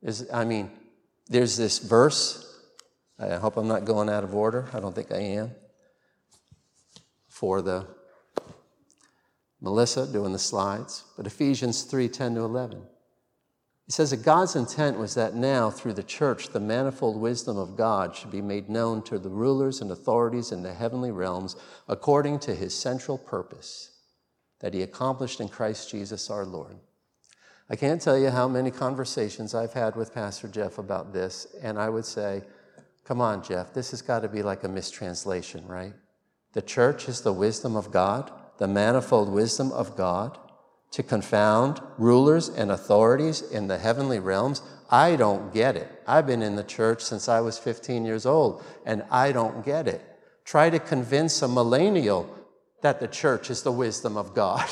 [0.01, 0.71] Is, I mean,
[1.27, 2.41] there's this verse.
[3.17, 4.69] I hope I'm not going out of order.
[4.73, 5.51] I don't think I am.
[7.27, 7.88] For the
[9.65, 12.84] Melissa doing the slides, but Ephesians 3 10 to 11.
[13.88, 17.75] He says that God's intent was that now, through the church, the manifold wisdom of
[17.75, 21.56] God should be made known to the rulers and authorities in the heavenly realms
[21.88, 23.89] according to his central purpose
[24.60, 26.78] that he accomplished in Christ Jesus our Lord.
[27.67, 31.80] I can't tell you how many conversations I've had with Pastor Jeff about this, and
[31.80, 32.43] I would say,
[33.04, 35.93] Come on, Jeff, this has got to be like a mistranslation, right?
[36.54, 40.38] The church is the wisdom of God the manifold wisdom of God
[40.91, 44.62] to confound rulers and authorities in the heavenly realms?
[44.89, 45.91] I don't get it.
[46.08, 49.88] I've been in the church since I was 15 years old, and I don't get
[49.88, 50.02] it.
[50.46, 52.30] Try to convince a millennial
[52.82, 54.70] that the church is the wisdom of God.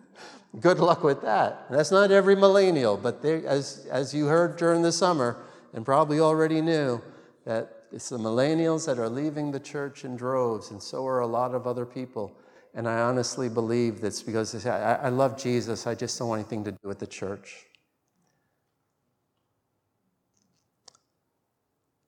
[0.60, 1.66] Good luck with that.
[1.70, 5.36] That's not every millennial, but as, as you heard during the summer,
[5.72, 7.02] and probably already knew,
[7.44, 11.26] that it's the millennials that are leaving the church in droves, and so are a
[11.26, 12.36] lot of other people.
[12.76, 15.86] And I honestly believe that's because I, I love Jesus.
[15.86, 17.64] I just don't want anything to do with the church.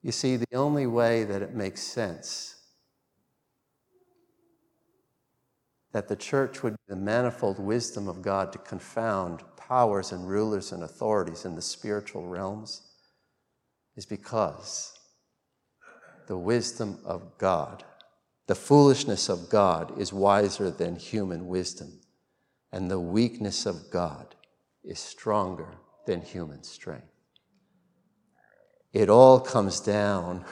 [0.03, 2.55] You see, the only way that it makes sense
[5.93, 10.71] that the church would be the manifold wisdom of God to confound powers and rulers
[10.71, 12.83] and authorities in the spiritual realms
[13.97, 14.93] is because
[16.27, 17.85] the wisdom of God
[18.49, 22.01] the foolishness of God is wiser than human wisdom,
[22.73, 24.35] and the weakness of God
[24.83, 27.13] is stronger than human strength.
[28.95, 30.47] It all comes down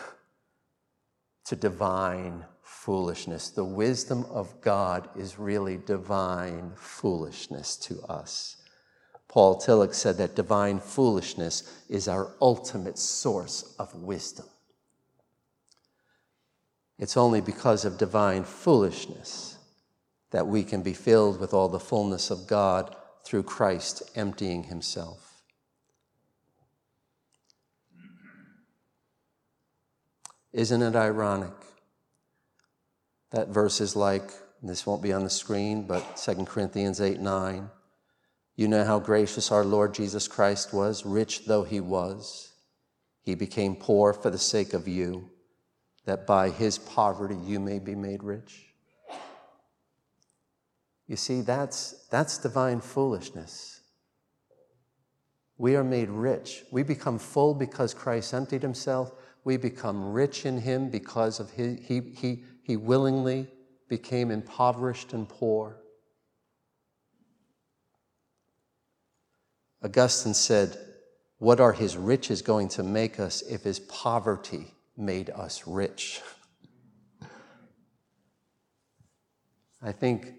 [1.47, 3.49] to divine foolishness.
[3.49, 8.59] The wisdom of God is really divine foolishness to us.
[9.27, 14.47] Paul Tillich said that divine foolishness is our ultimate source of wisdom.
[16.99, 19.59] It's only because of divine foolishness
[20.31, 25.43] that we can be filled with all the fullness of God through Christ emptying himself.
[30.53, 31.53] Isn't it ironic?
[33.31, 34.31] That verse is like,
[34.63, 37.69] this won't be on the screen, but 2 Corinthians 8 9.
[38.57, 42.55] You know how gracious our Lord Jesus Christ was, rich though he was.
[43.23, 45.31] He became poor for the sake of you
[46.07, 48.67] that by his poverty you may be made rich?
[51.07, 53.81] You see, that's, that's divine foolishness.
[55.59, 56.65] We are made rich.
[56.71, 59.13] We become full because Christ emptied himself.
[59.45, 63.49] We become rich in him because of his, he, he, he willingly
[63.89, 65.79] became impoverished and poor.
[69.83, 70.77] Augustine said,
[71.39, 76.21] What are his riches going to make us if his poverty made us rich.
[79.83, 80.33] I think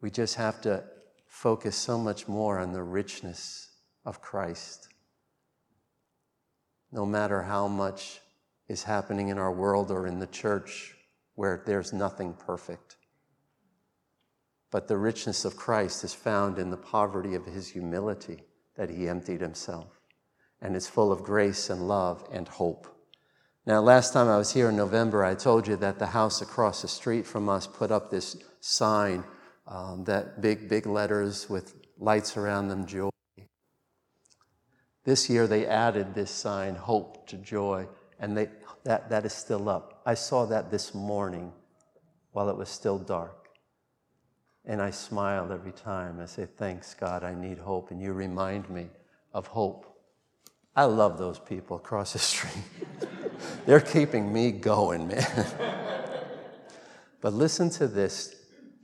[0.00, 0.84] we just have to
[1.26, 3.70] focus so much more on the richness
[4.04, 4.88] of Christ.
[6.90, 8.20] No matter how much
[8.68, 10.94] is happening in our world or in the church
[11.34, 12.96] where there's nothing perfect.
[14.70, 18.42] But the richness of Christ is found in the poverty of his humility
[18.76, 20.00] that he emptied himself.
[20.60, 22.91] And is full of grace and love and hope.
[23.64, 26.82] Now, last time I was here in November, I told you that the house across
[26.82, 29.22] the street from us put up this sign,
[29.68, 33.10] um, that big, big letters with lights around them, joy.
[35.04, 37.86] This year they added this sign, hope to joy,
[38.18, 38.48] and they,
[38.82, 40.02] that, that is still up.
[40.04, 41.52] I saw that this morning
[42.32, 43.48] while it was still dark.
[44.64, 46.18] And I smiled every time.
[46.20, 47.92] I say, Thanks, God, I need hope.
[47.92, 48.88] And you remind me
[49.32, 49.91] of hope.
[50.74, 52.64] I love those people across the street.
[53.66, 55.46] They're keeping me going, man.
[57.20, 58.36] but listen to this.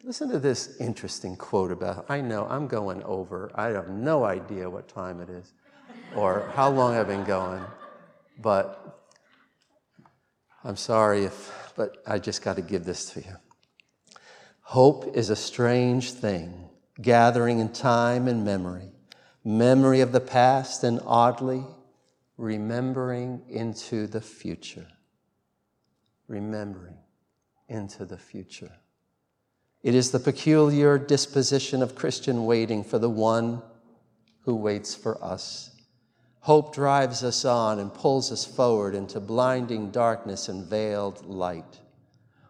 [0.04, 3.50] Listen to this interesting quote about I know I'm going over.
[3.54, 5.52] I have no idea what time it is
[6.14, 7.64] or how long I've been going.
[8.40, 8.98] But
[10.64, 13.36] I'm sorry if, but I just got to give this to you.
[14.62, 16.68] Hope is a strange thing,
[17.00, 18.90] gathering in time and memory,
[19.44, 21.64] memory of the past, and oddly,
[22.38, 24.86] remembering into the future.
[26.28, 26.96] Remembering
[27.68, 28.72] into the future.
[29.82, 33.60] It is the peculiar disposition of Christian waiting for the one
[34.42, 35.70] who waits for us.
[36.40, 41.80] Hope drives us on and pulls us forward into blinding darkness and veiled light.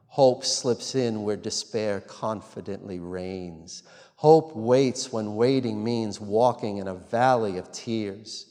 [0.06, 3.82] Hope slips in where despair confidently reigns.
[4.16, 8.47] Hope waits when waiting means walking in a valley of tears.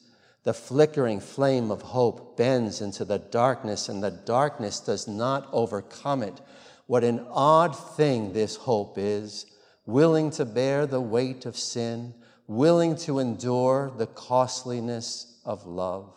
[0.48, 6.24] The flickering flame of hope bends into the darkness, and the darkness does not overcome
[6.24, 6.39] it.
[6.86, 9.45] What an odd thing this hope is,
[9.86, 12.14] willing to bear the weight of sin,
[12.48, 16.16] willing to endure the costliness of love.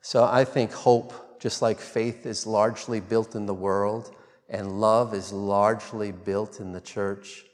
[0.00, 4.12] So I think hope, just like faith, is largely built in the world
[4.48, 7.44] and love is largely built in the church.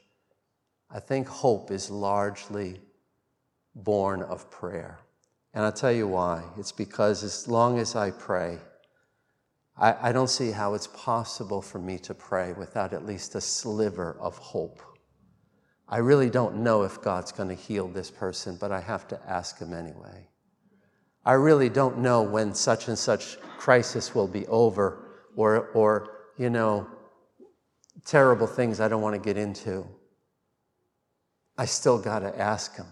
[0.89, 2.81] I think hope is largely
[3.83, 4.99] born of prayer.
[5.53, 6.43] And I'll tell you why.
[6.57, 8.59] It's because as long as I pray,
[9.77, 13.41] I, I, don't see how it's possible for me to pray without at least a
[13.41, 14.81] sliver of hope.
[15.87, 19.19] I really don't know if God's going to heal this person, but I have to
[19.27, 20.27] ask him anyway.
[21.25, 25.05] I really don't know when such and such crisis will be over
[25.35, 26.87] or, or you know,
[28.05, 29.85] terrible things I don't want to get into.
[31.57, 32.85] I still got to ask him.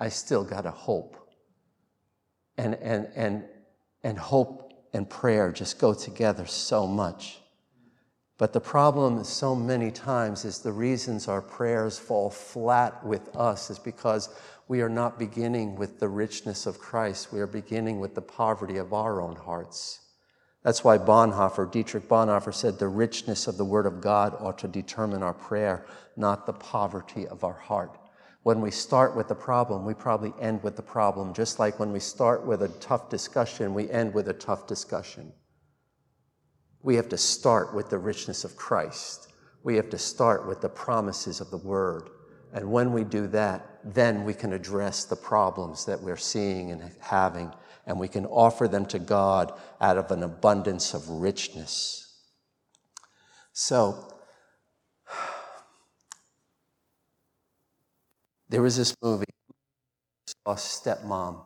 [0.00, 1.16] I still got to hope.
[2.56, 3.44] And, and, and,
[4.02, 7.38] and hope and prayer just go together so much.
[8.38, 13.68] But the problem so many times is the reasons our prayers fall flat with us
[13.68, 14.30] is because
[14.66, 17.32] we are not beginning with the richness of Christ.
[17.32, 20.00] We are beginning with the poverty of our own hearts.
[20.62, 24.68] That's why Bonhoeffer, Dietrich Bonhoeffer said the richness of the Word of God ought to
[24.68, 25.86] determine our prayer,
[26.16, 27.98] not the poverty of our heart.
[28.42, 31.92] When we start with the problem, we probably end with the problem, just like when
[31.92, 35.32] we start with a tough discussion, we end with a tough discussion.
[36.82, 39.28] We have to start with the richness of Christ.
[39.62, 42.08] We have to start with the promises of the Word.
[42.54, 46.92] And when we do that, then we can address the problems that we're seeing and
[47.00, 47.52] having,
[47.86, 52.06] and we can offer them to God out of an abundance of richness.
[53.52, 54.10] So,
[58.50, 59.26] there was this movie,
[60.26, 61.40] saw Stepmom.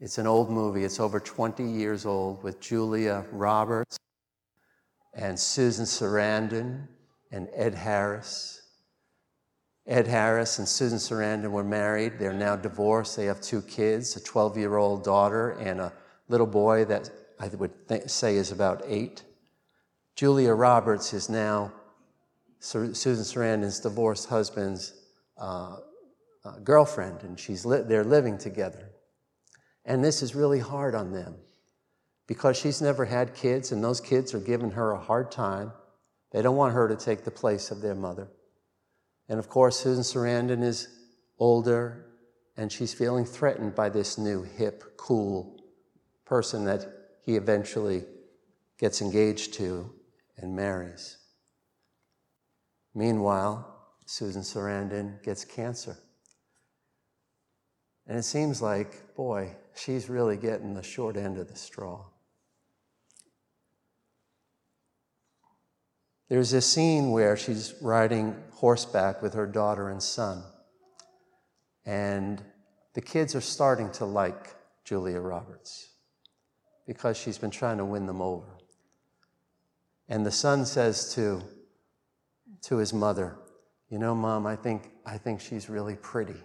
[0.00, 3.98] It's an old movie, it's over 20 years old with Julia Roberts
[5.12, 6.88] and Susan Sarandon
[7.30, 8.62] and Ed Harris.
[9.86, 12.18] Ed Harris and Susan Sarandon were married.
[12.18, 13.16] They're now divorced.
[13.16, 15.92] They have two kids a 12 year old daughter and a
[16.28, 19.22] little boy that I would th- say is about eight.
[20.16, 21.70] Julia Roberts is now
[22.60, 24.94] Susan Sarandon's divorced husband's
[25.36, 25.76] uh,
[26.44, 28.90] uh, girlfriend, and she's li- they're living together.
[29.84, 31.36] And this is really hard on them
[32.26, 35.72] because she's never had kids and those kids are giving her a hard time.
[36.32, 38.28] They don't want her to take the place of their mother.
[39.28, 40.88] And of course, Susan Sarandon is
[41.38, 42.06] older
[42.56, 45.62] and she's feeling threatened by this new, hip, cool
[46.24, 46.86] person that
[47.22, 48.04] he eventually
[48.78, 49.92] gets engaged to
[50.38, 51.18] and marries.
[52.94, 53.70] Meanwhile,
[54.06, 55.96] Susan Sarandon gets cancer.
[58.06, 62.04] And it seems like, boy, she's really getting the short end of the straw.
[66.28, 70.42] There's a scene where she's riding horseback with her daughter and son.
[71.84, 72.42] And
[72.94, 75.90] the kids are starting to like Julia Roberts
[76.86, 78.58] because she's been trying to win them over.
[80.08, 81.42] And the son says to,
[82.62, 83.36] to his mother,
[83.88, 86.40] You know, mom, I think, I think she's really pretty.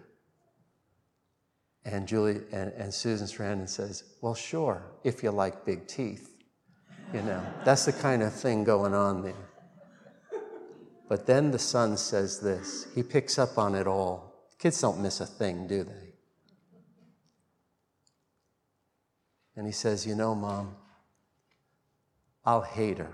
[1.91, 6.29] And Julie and, and Susan Sarandon says, Well, sure, if you like big teeth.
[7.11, 9.49] You know, that's the kind of thing going on there.
[11.07, 12.85] But then the son says this.
[12.93, 14.45] He picks up on it all.
[14.59, 16.13] Kids don't miss a thing, do they?
[19.55, 20.75] And he says, You know, mom,
[22.45, 23.13] I'll hate her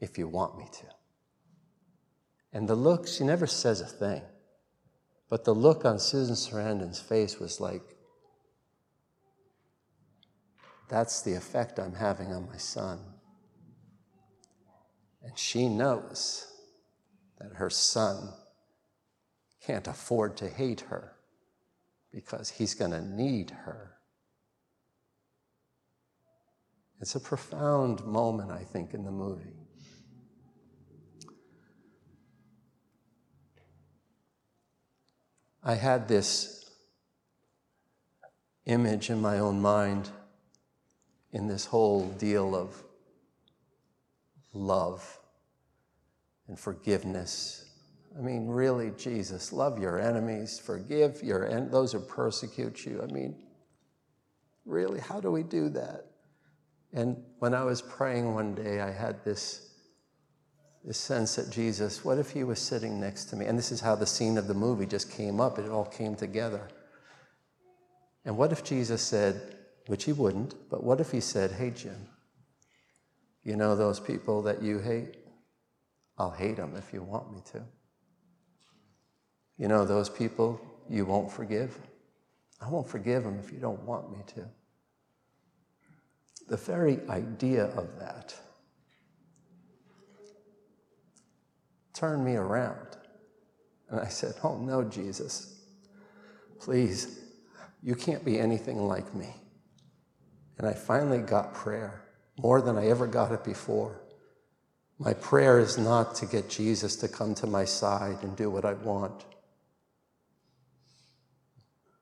[0.00, 0.86] if you want me to.
[2.52, 4.20] And the look, she never says a thing.
[5.30, 7.91] But the look on Susan Sarandon's face was like,
[10.92, 13.00] that's the effect I'm having on my son.
[15.22, 16.46] And she knows
[17.40, 18.34] that her son
[19.64, 21.14] can't afford to hate her
[22.12, 23.92] because he's going to need her.
[27.00, 29.56] It's a profound moment, I think, in the movie.
[35.64, 36.70] I had this
[38.66, 40.10] image in my own mind
[41.32, 42.82] in this whole deal of
[44.52, 45.18] love
[46.48, 47.64] and forgiveness.
[48.16, 53.00] I mean, really, Jesus, love your enemies, forgive your en- those who persecute you.
[53.02, 53.36] I mean,
[54.66, 56.06] really, how do we do that?
[56.92, 59.70] And when I was praying one day, I had this,
[60.84, 63.46] this sense that Jesus, what if he was sitting next to me?
[63.46, 66.14] And this is how the scene of the movie just came up, it all came
[66.14, 66.68] together.
[68.26, 69.56] And what if Jesus said,
[69.86, 72.08] which he wouldn't, but what if he said, Hey, Jim,
[73.44, 75.16] you know those people that you hate?
[76.18, 77.62] I'll hate them if you want me to.
[79.56, 81.76] You know those people you won't forgive?
[82.60, 84.44] I won't forgive them if you don't want me to.
[86.48, 88.34] The very idea of that
[91.92, 92.96] turned me around.
[93.88, 95.60] And I said, Oh, no, Jesus,
[96.60, 97.20] please,
[97.82, 99.34] you can't be anything like me.
[100.62, 102.04] And I finally got prayer
[102.38, 104.00] more than I ever got it before.
[104.96, 108.64] My prayer is not to get Jesus to come to my side and do what
[108.64, 109.24] I want.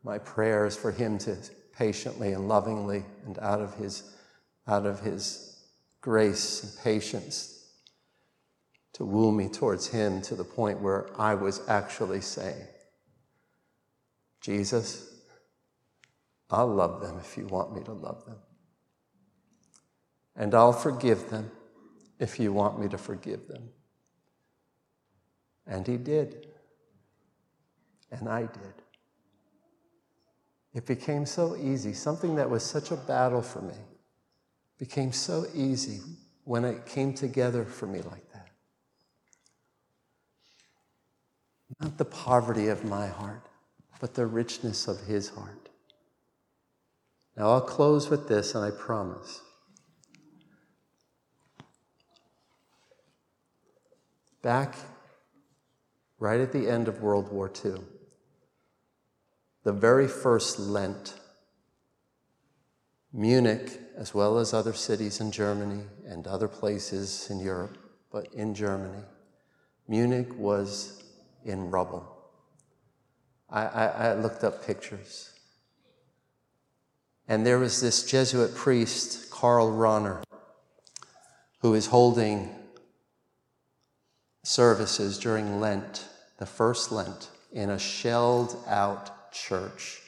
[0.05, 1.39] My prayer is for him to
[1.75, 4.15] patiently and lovingly and out of his,
[4.69, 5.65] out of his
[6.03, 7.67] grace and patience
[8.93, 12.67] to woo me towards him to the point where I was actually saying,
[14.43, 15.15] Jesus,
[16.51, 18.37] I'll love them if you want me to love them.
[20.41, 21.51] And I'll forgive them
[22.19, 23.69] if you want me to forgive them.
[25.67, 26.47] And he did.
[28.11, 28.75] And I did.
[30.73, 31.93] It became so easy.
[31.93, 33.75] Something that was such a battle for me
[34.79, 36.01] became so easy
[36.45, 38.49] when it came together for me like that.
[41.83, 43.47] Not the poverty of my heart,
[44.01, 45.69] but the richness of his heart.
[47.37, 49.43] Now, I'll close with this, and I promise.
[54.43, 54.75] Back
[56.19, 57.83] right at the end of World War II,
[59.65, 61.15] the very first Lent,
[63.13, 67.77] Munich, as well as other cities in Germany and other places in Europe,
[68.11, 69.03] but in Germany,
[69.89, 71.03] Munich was
[71.45, 72.17] in rubble.
[73.51, 75.33] I, I, I looked up pictures.
[77.29, 80.23] And there was this Jesuit priest, Karl Rahner,
[81.61, 82.55] who is holding
[84.43, 86.07] services during Lent,
[86.39, 90.01] the first Lent, in a shelled out church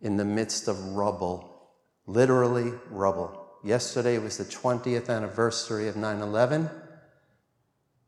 [0.00, 1.70] in the midst of rubble,
[2.06, 3.38] literally rubble.
[3.64, 6.68] Yesterday was the 20th anniversary of 9 11.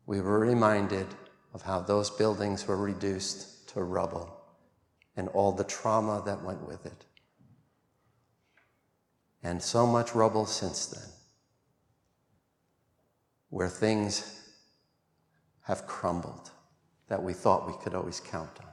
[0.05, 1.07] We were reminded
[1.53, 4.41] of how those buildings were reduced to rubble
[5.15, 7.05] and all the trauma that went with it
[9.45, 11.07] and so much rubble since then,
[13.49, 14.44] where things
[15.65, 16.51] have crumbled
[17.07, 18.69] that we thought we could always count on.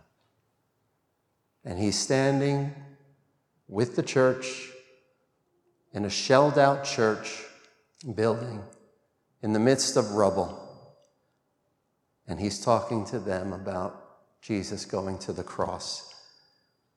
[1.65, 2.75] And he's standing
[3.69, 4.69] with the church
[5.93, 7.45] in a shelled out church
[8.15, 8.63] building
[9.43, 10.59] in the midst of rubble.
[12.27, 16.15] And he's talking to them about Jesus going to the cross.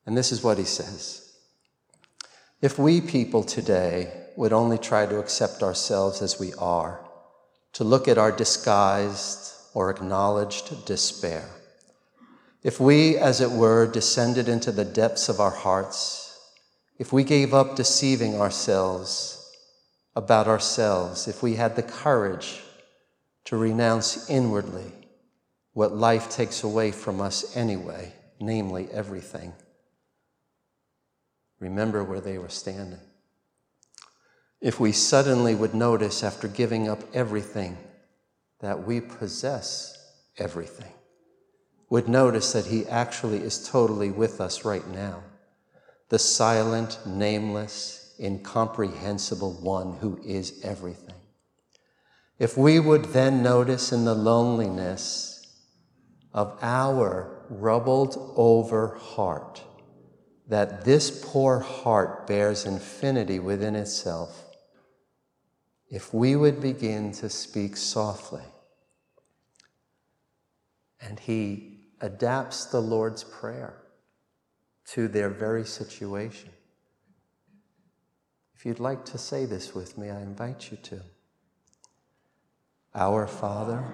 [0.04, 1.32] And this is what he says.
[2.60, 7.00] If we people today would only try to accept ourselves as we are,
[7.74, 11.44] to look at our disguised or acknowledged despair,
[12.62, 16.40] if we, as it were, descended into the depths of our hearts,
[16.96, 19.54] if we gave up deceiving ourselves
[20.14, 22.62] about ourselves, if we had the courage
[23.44, 24.90] to renounce inwardly
[25.74, 28.10] what life takes away from us anyway,
[28.40, 29.52] namely everything,
[31.60, 33.00] remember where they were standing.
[34.62, 37.76] if we suddenly would notice after giving up everything
[38.60, 39.96] that we possess
[40.38, 40.92] everything,
[41.90, 45.22] would notice that He actually is totally with us right now,
[46.08, 51.14] the silent, nameless, incomprehensible one who is everything.
[52.38, 55.36] If we would then notice in the loneliness
[56.32, 59.62] of our rubbled over heart
[60.48, 64.45] that this poor heart bears infinity within itself,
[65.88, 68.42] if we would begin to speak softly,
[71.00, 73.82] and He adapts the Lord's Prayer
[74.88, 76.50] to their very situation.
[78.54, 81.02] If you'd like to say this with me, I invite you to.
[82.94, 83.84] Our Father,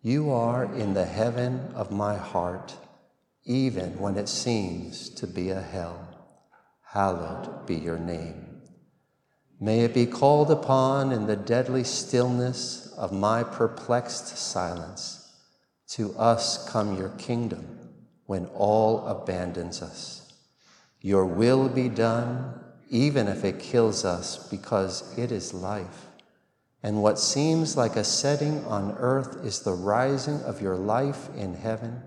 [0.00, 2.74] you are in the heaven of my heart,
[3.44, 6.08] even when it seems to be a hell.
[6.82, 8.51] Hallowed be your name.
[9.62, 15.32] May it be called upon in the deadly stillness of my perplexed silence.
[15.90, 17.78] To us come your kingdom
[18.26, 20.32] when all abandons us.
[21.00, 22.60] Your will be done,
[22.90, 26.06] even if it kills us, because it is life
[26.82, 31.54] and what seems like a setting on earth is the rising of your life in
[31.54, 32.02] heaven.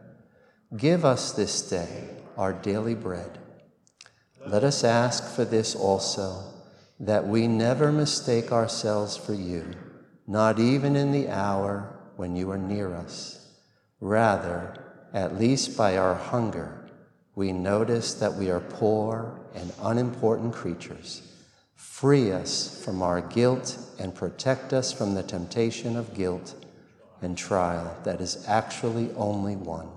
[0.76, 3.40] Give us this day our daily bread.
[4.46, 6.44] Let us ask for this also,
[7.00, 9.66] that we never mistake ourselves for you,
[10.28, 13.54] not even in the hour when you are near us.
[14.00, 14.74] Rather,
[15.14, 16.90] at least by our hunger,
[17.36, 21.22] we notice that we are poor and unimportant creatures
[21.96, 26.54] Free us from our guilt and protect us from the temptation of guilt
[27.22, 29.88] and trial that is actually only one.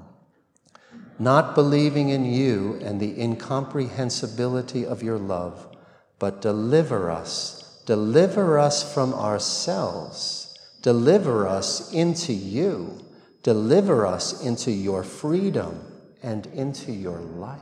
[1.18, 5.76] Not believing in you and the incomprehensibility of your love,
[6.18, 12.98] but deliver us, deliver us from ourselves, deliver us into you,
[13.42, 15.80] deliver us into your freedom
[16.22, 17.60] and into your life.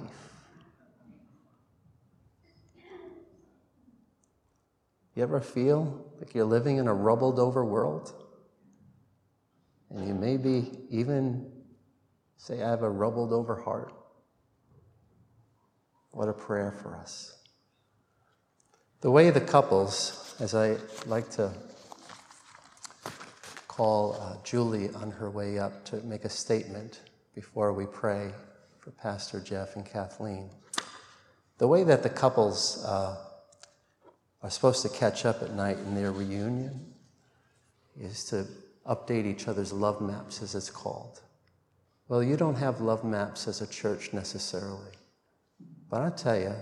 [5.14, 8.12] You ever feel like you're living in a rubbled over world?
[9.90, 11.50] And you maybe even
[12.36, 13.94] say, I have a rubbled over heart.
[16.10, 17.35] What a prayer for us.
[19.02, 21.52] The way the couples, as I like to
[23.68, 27.02] call uh, Julie on her way up to make a statement
[27.34, 28.32] before we pray
[28.78, 30.48] for Pastor Jeff and Kathleen.
[31.58, 33.16] The way that the couples uh,
[34.42, 36.94] are supposed to catch up at night in their reunion
[38.00, 38.46] is to
[38.88, 41.20] update each other's love maps, as it's called.
[42.08, 44.92] Well, you don't have love maps as a church necessarily.
[45.90, 46.54] But I tell you,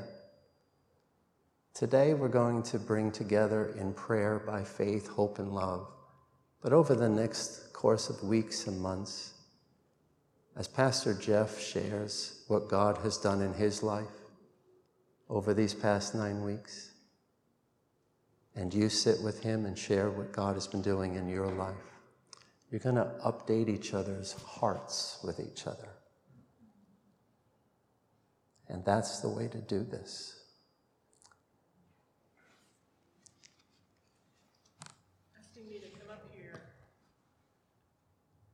[1.75, 5.87] today we're going to bring together in prayer by faith, hope, and love.
[6.63, 9.33] But over the next course of weeks and months,
[10.57, 14.07] as Pastor Jeff shares what God has done in his life
[15.29, 16.93] over these past nine weeks,
[18.55, 21.75] and you sit with him and share what God has been doing in your life,
[22.71, 25.89] you're going to update each other's hearts with each other.
[28.69, 30.41] And that's the way to do this.
[35.39, 36.63] Asking me to come up here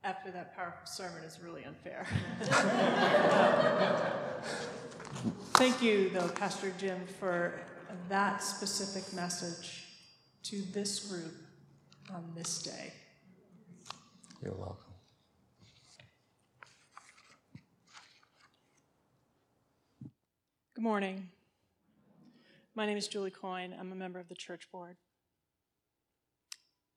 [0.02, 2.06] after that powerful sermon is really unfair.
[5.54, 7.60] Thank you, though, Pastor Jim, for
[8.08, 9.84] that specific message
[10.44, 11.34] to this group
[12.14, 12.92] on this day.
[14.42, 14.86] You're welcome.
[20.74, 21.28] Good morning.
[22.74, 23.74] My name is Julie Coyne.
[23.78, 24.96] I'm a member of the church board.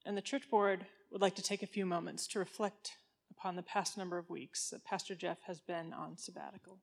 [0.06, 2.94] And the church board would like to take a few moments to reflect
[3.30, 6.80] upon the past number of weeks that Pastor Jeff has been on sabbatical.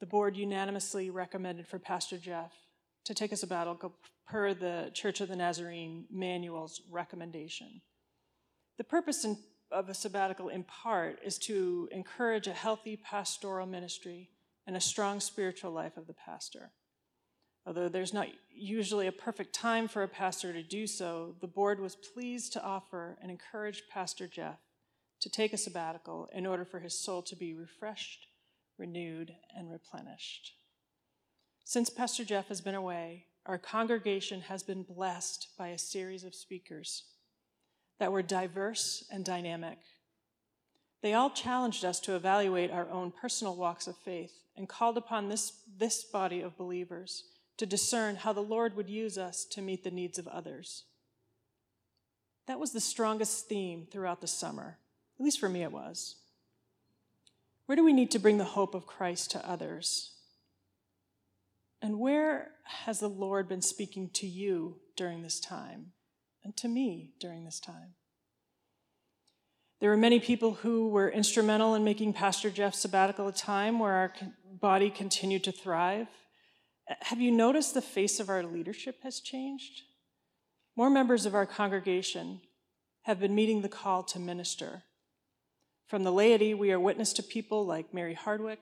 [0.00, 2.52] The board unanimously recommended for Pastor Jeff
[3.04, 3.94] to take a sabbatical
[4.26, 7.82] per the Church of the Nazarene manual's recommendation.
[8.78, 9.36] The purpose in,
[9.70, 14.30] of a sabbatical, in part, is to encourage a healthy pastoral ministry
[14.66, 16.70] and a strong spiritual life of the pastor.
[17.66, 21.78] Although there's not usually a perfect time for a pastor to do so, the board
[21.78, 24.58] was pleased to offer and encourage Pastor Jeff
[25.20, 28.26] to take a sabbatical in order for his soul to be refreshed,
[28.78, 30.54] renewed, and replenished.
[31.64, 36.34] Since Pastor Jeff has been away, our congregation has been blessed by a series of
[36.34, 37.04] speakers
[37.98, 39.78] that were diverse and dynamic.
[41.02, 45.28] They all challenged us to evaluate our own personal walks of faith and called upon
[45.28, 47.24] this, this body of believers
[47.60, 50.84] to discern how the Lord would use us to meet the needs of others.
[52.46, 54.78] That was the strongest theme throughout the summer,
[55.18, 56.16] at least for me it was.
[57.66, 60.12] Where do we need to bring the hope of Christ to others?
[61.82, 65.92] And where has the Lord been speaking to you during this time
[66.42, 67.92] and to me during this time?
[69.80, 73.92] There were many people who were instrumental in making Pastor Jeff's sabbatical a time where
[73.92, 74.14] our
[74.50, 76.06] body continued to thrive.
[77.02, 79.82] Have you noticed the face of our leadership has changed?
[80.76, 82.40] More members of our congregation
[83.02, 84.82] have been meeting the call to minister
[85.90, 88.60] from the laity, we are witness to people like Mary Hardwick,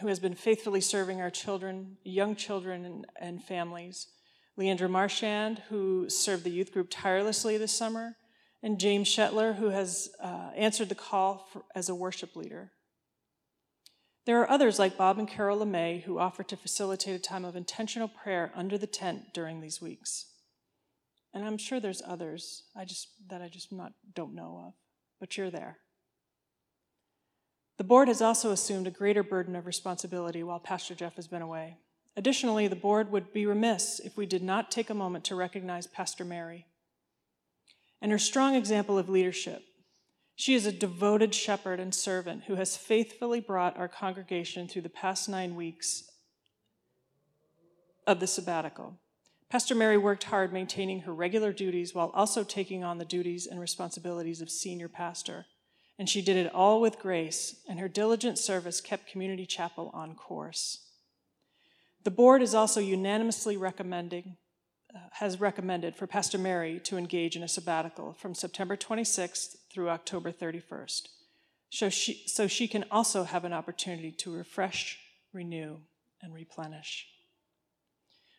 [0.00, 4.06] who has been faithfully serving our children, young children, and, and families,
[4.58, 8.16] Leandra Marchand, who served the youth group tirelessly this summer,
[8.62, 12.72] and James Shetler, who has uh, answered the call for, as a worship leader.
[14.26, 17.56] There are others like Bob and Carol LeMay who offer to facilitate a time of
[17.56, 20.26] intentional prayer under the tent during these weeks.
[21.32, 24.74] And I'm sure there's others I just, that I just not, don't know of,
[25.18, 25.78] but you're there.
[27.78, 31.40] The board has also assumed a greater burden of responsibility while Pastor Jeff has been
[31.40, 31.78] away.
[32.16, 35.86] Additionally, the board would be remiss if we did not take a moment to recognize
[35.86, 36.66] Pastor Mary
[38.02, 39.62] and her strong example of leadership.
[40.40, 44.88] She is a devoted shepherd and servant who has faithfully brought our congregation through the
[44.88, 46.04] past nine weeks
[48.06, 48.98] of the sabbatical.
[49.50, 53.60] Pastor Mary worked hard maintaining her regular duties while also taking on the duties and
[53.60, 55.44] responsibilities of senior pastor
[56.00, 60.14] and she did it all with grace, and her diligent service kept Community Chapel on
[60.14, 60.86] course.
[62.04, 64.38] The board is also unanimously recommending,
[64.94, 69.88] uh, has recommended for Pastor Mary to engage in a sabbatical from September 26th through
[69.88, 71.08] October 31st,
[71.70, 74.98] so she, so she can also have an opportunity to refresh,
[75.32, 75.78] renew,
[76.20, 77.06] and replenish.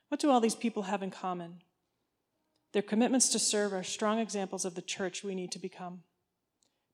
[0.09, 1.61] What do all these people have in common?
[2.73, 6.03] Their commitments to serve are strong examples of the church we need to become.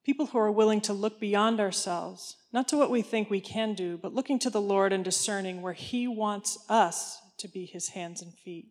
[0.04, 3.74] People who are willing to look beyond ourselves, not to what we think we can
[3.74, 7.88] do, but looking to the Lord and discerning where He wants us to be His
[7.88, 8.68] hands and feet.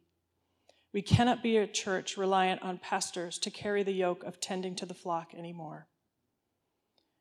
[0.93, 4.85] We cannot be a church reliant on pastors to carry the yoke of tending to
[4.85, 5.87] the flock anymore.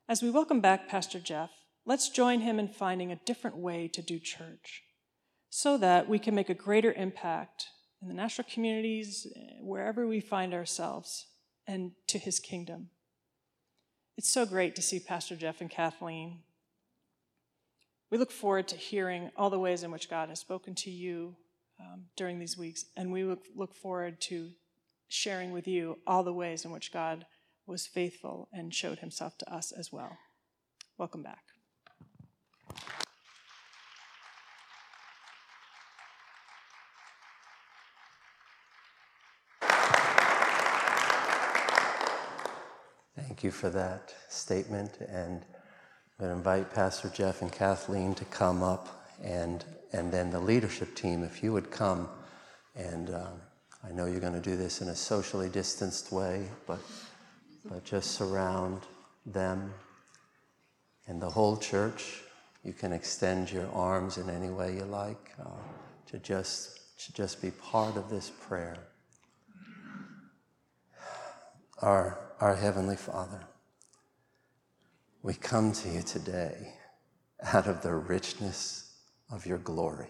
[0.09, 1.51] As we welcome back Pastor Jeff,
[1.85, 4.83] let's join him in finding a different way to do church
[5.49, 7.67] so that we can make a greater impact
[8.01, 9.27] in the national communities,
[9.59, 11.27] wherever we find ourselves,
[11.65, 12.89] and to his kingdom.
[14.17, 16.39] It's so great to see Pastor Jeff and Kathleen.
[18.09, 21.35] We look forward to hearing all the ways in which God has spoken to you
[21.79, 24.51] um, during these weeks, and we look forward to
[25.07, 27.25] sharing with you all the ways in which God
[27.65, 30.17] was faithful and showed himself to us as well.
[30.97, 31.43] Welcome back.
[43.15, 44.97] Thank you for that statement.
[45.01, 49.63] And I'm going to invite Pastor Jeff and Kathleen to come up, and,
[49.93, 52.09] and then the leadership team, if you would come.
[52.75, 53.41] And um,
[53.83, 56.79] I know you're going to do this in a socially distanced way, but,
[57.65, 58.81] but just surround
[59.25, 59.73] them
[61.07, 62.21] and the whole church.
[62.63, 65.49] You can extend your arms in any way you like uh,
[66.11, 68.77] to, just, to just be part of this prayer.
[71.81, 73.41] Our our Heavenly Father,
[75.23, 76.73] we come to you today
[77.43, 78.86] out of the richness
[79.31, 80.09] of your glory.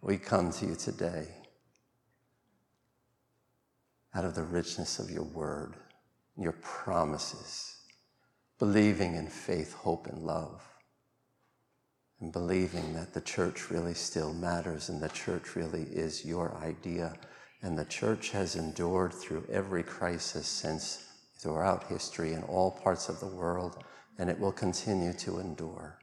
[0.00, 1.28] We come to you today
[4.14, 5.74] out of the richness of your word,
[6.36, 7.76] your promises,
[8.58, 10.62] believing in faith, hope, and love,
[12.20, 17.14] and believing that the church really still matters and the church really is your idea
[17.64, 21.06] and the church has endured through every crisis since
[21.38, 23.82] throughout history in all parts of the world,
[24.18, 25.98] and it will continue to endure.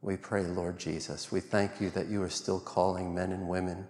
[0.00, 3.86] We pray, Lord Jesus, we thank you that you are still calling men and women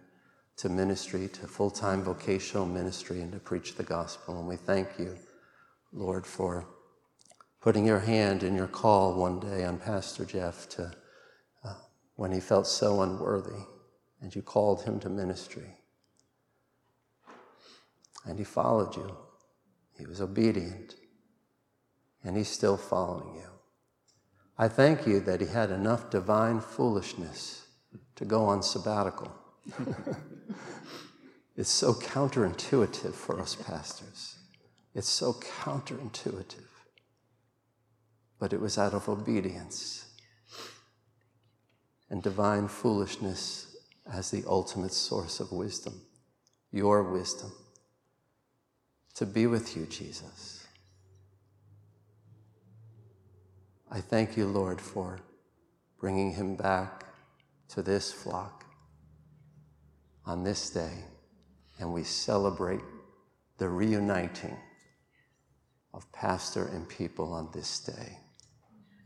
[0.56, 4.38] to ministry, to full time vocational ministry, and to preach the gospel.
[4.38, 5.16] And we thank you,
[5.92, 6.66] Lord, for
[7.60, 10.92] putting your hand in your call one day on Pastor Jeff to,
[11.64, 11.74] uh,
[12.16, 13.62] when he felt so unworthy,
[14.20, 15.78] and you called him to ministry
[18.28, 19.16] and he followed you.
[19.98, 20.94] He was obedient,
[22.22, 23.57] and he's still following you.
[24.58, 27.66] I thank you that he had enough divine foolishness
[28.16, 29.32] to go on sabbatical.
[31.56, 34.36] it's so counterintuitive for us pastors.
[34.94, 36.66] It's so counterintuitive.
[38.40, 40.06] But it was out of obedience.
[42.10, 43.76] And divine foolishness
[44.12, 46.00] as the ultimate source of wisdom,
[46.72, 47.52] your wisdom,
[49.14, 50.57] to be with you, Jesus.
[53.90, 55.18] I thank you, Lord, for
[55.98, 57.04] bringing him back
[57.68, 58.66] to this flock
[60.26, 61.04] on this day,
[61.80, 62.82] and we celebrate
[63.56, 64.58] the reuniting
[65.94, 68.18] of pastor and people on this day.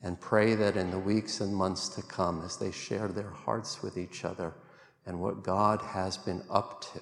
[0.02, 3.84] And pray that in the weeks and months to come, as they share their hearts
[3.84, 4.52] with each other
[5.06, 7.00] and what God has been up to,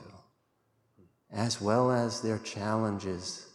[1.32, 3.46] as well as their challenges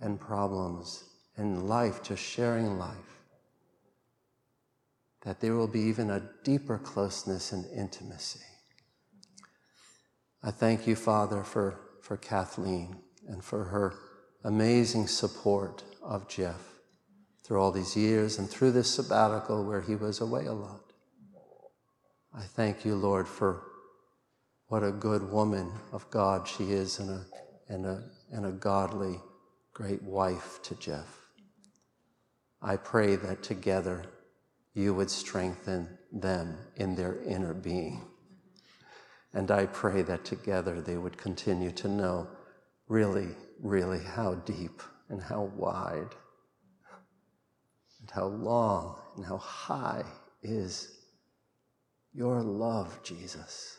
[0.00, 1.04] and problems
[1.36, 3.17] in life, just sharing life,
[5.28, 8.40] that there will be even a deeper closeness and intimacy.
[10.42, 12.96] I thank you, Father, for, for Kathleen
[13.28, 13.92] and for her
[14.42, 16.78] amazing support of Jeff
[17.44, 20.94] through all these years and through this sabbatical where he was away a lot.
[22.34, 23.64] I thank you, Lord, for
[24.68, 27.26] what a good woman of God she is and a,
[27.68, 28.02] and a,
[28.32, 29.20] and a godly,
[29.74, 31.18] great wife to Jeff.
[32.62, 34.06] I pray that together
[34.78, 38.00] you would strengthen them in their inner being.
[39.34, 42.28] And I pray that together they would continue to know
[42.86, 46.14] really, really how deep and how wide
[48.00, 50.04] and how long and how high
[50.44, 50.92] is
[52.14, 53.78] your love, Jesus.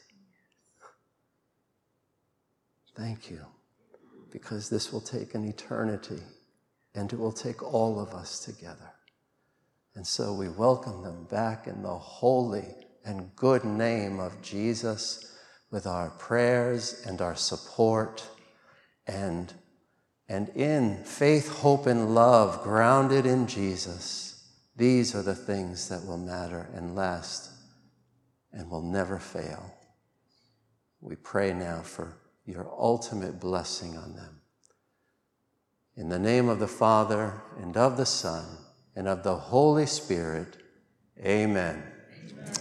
[2.98, 3.46] Thank you,
[4.34, 6.20] because this will take an eternity
[6.94, 8.92] and it will take all of us together.
[10.00, 12.74] And so we welcome them back in the holy
[13.04, 15.36] and good name of Jesus
[15.72, 18.26] with our prayers and our support
[19.08, 19.54] and,
[20.30, 24.42] and in faith, hope, and love grounded in Jesus.
[24.78, 27.52] These are the things that will matter and last
[28.54, 29.70] and will never fail.
[31.02, 34.40] We pray now for your ultimate blessing on them.
[35.98, 38.46] In the name of the Father, and of the Son,
[38.96, 40.58] and of the Holy Spirit,
[41.20, 41.84] amen.
[42.34, 42.54] amen.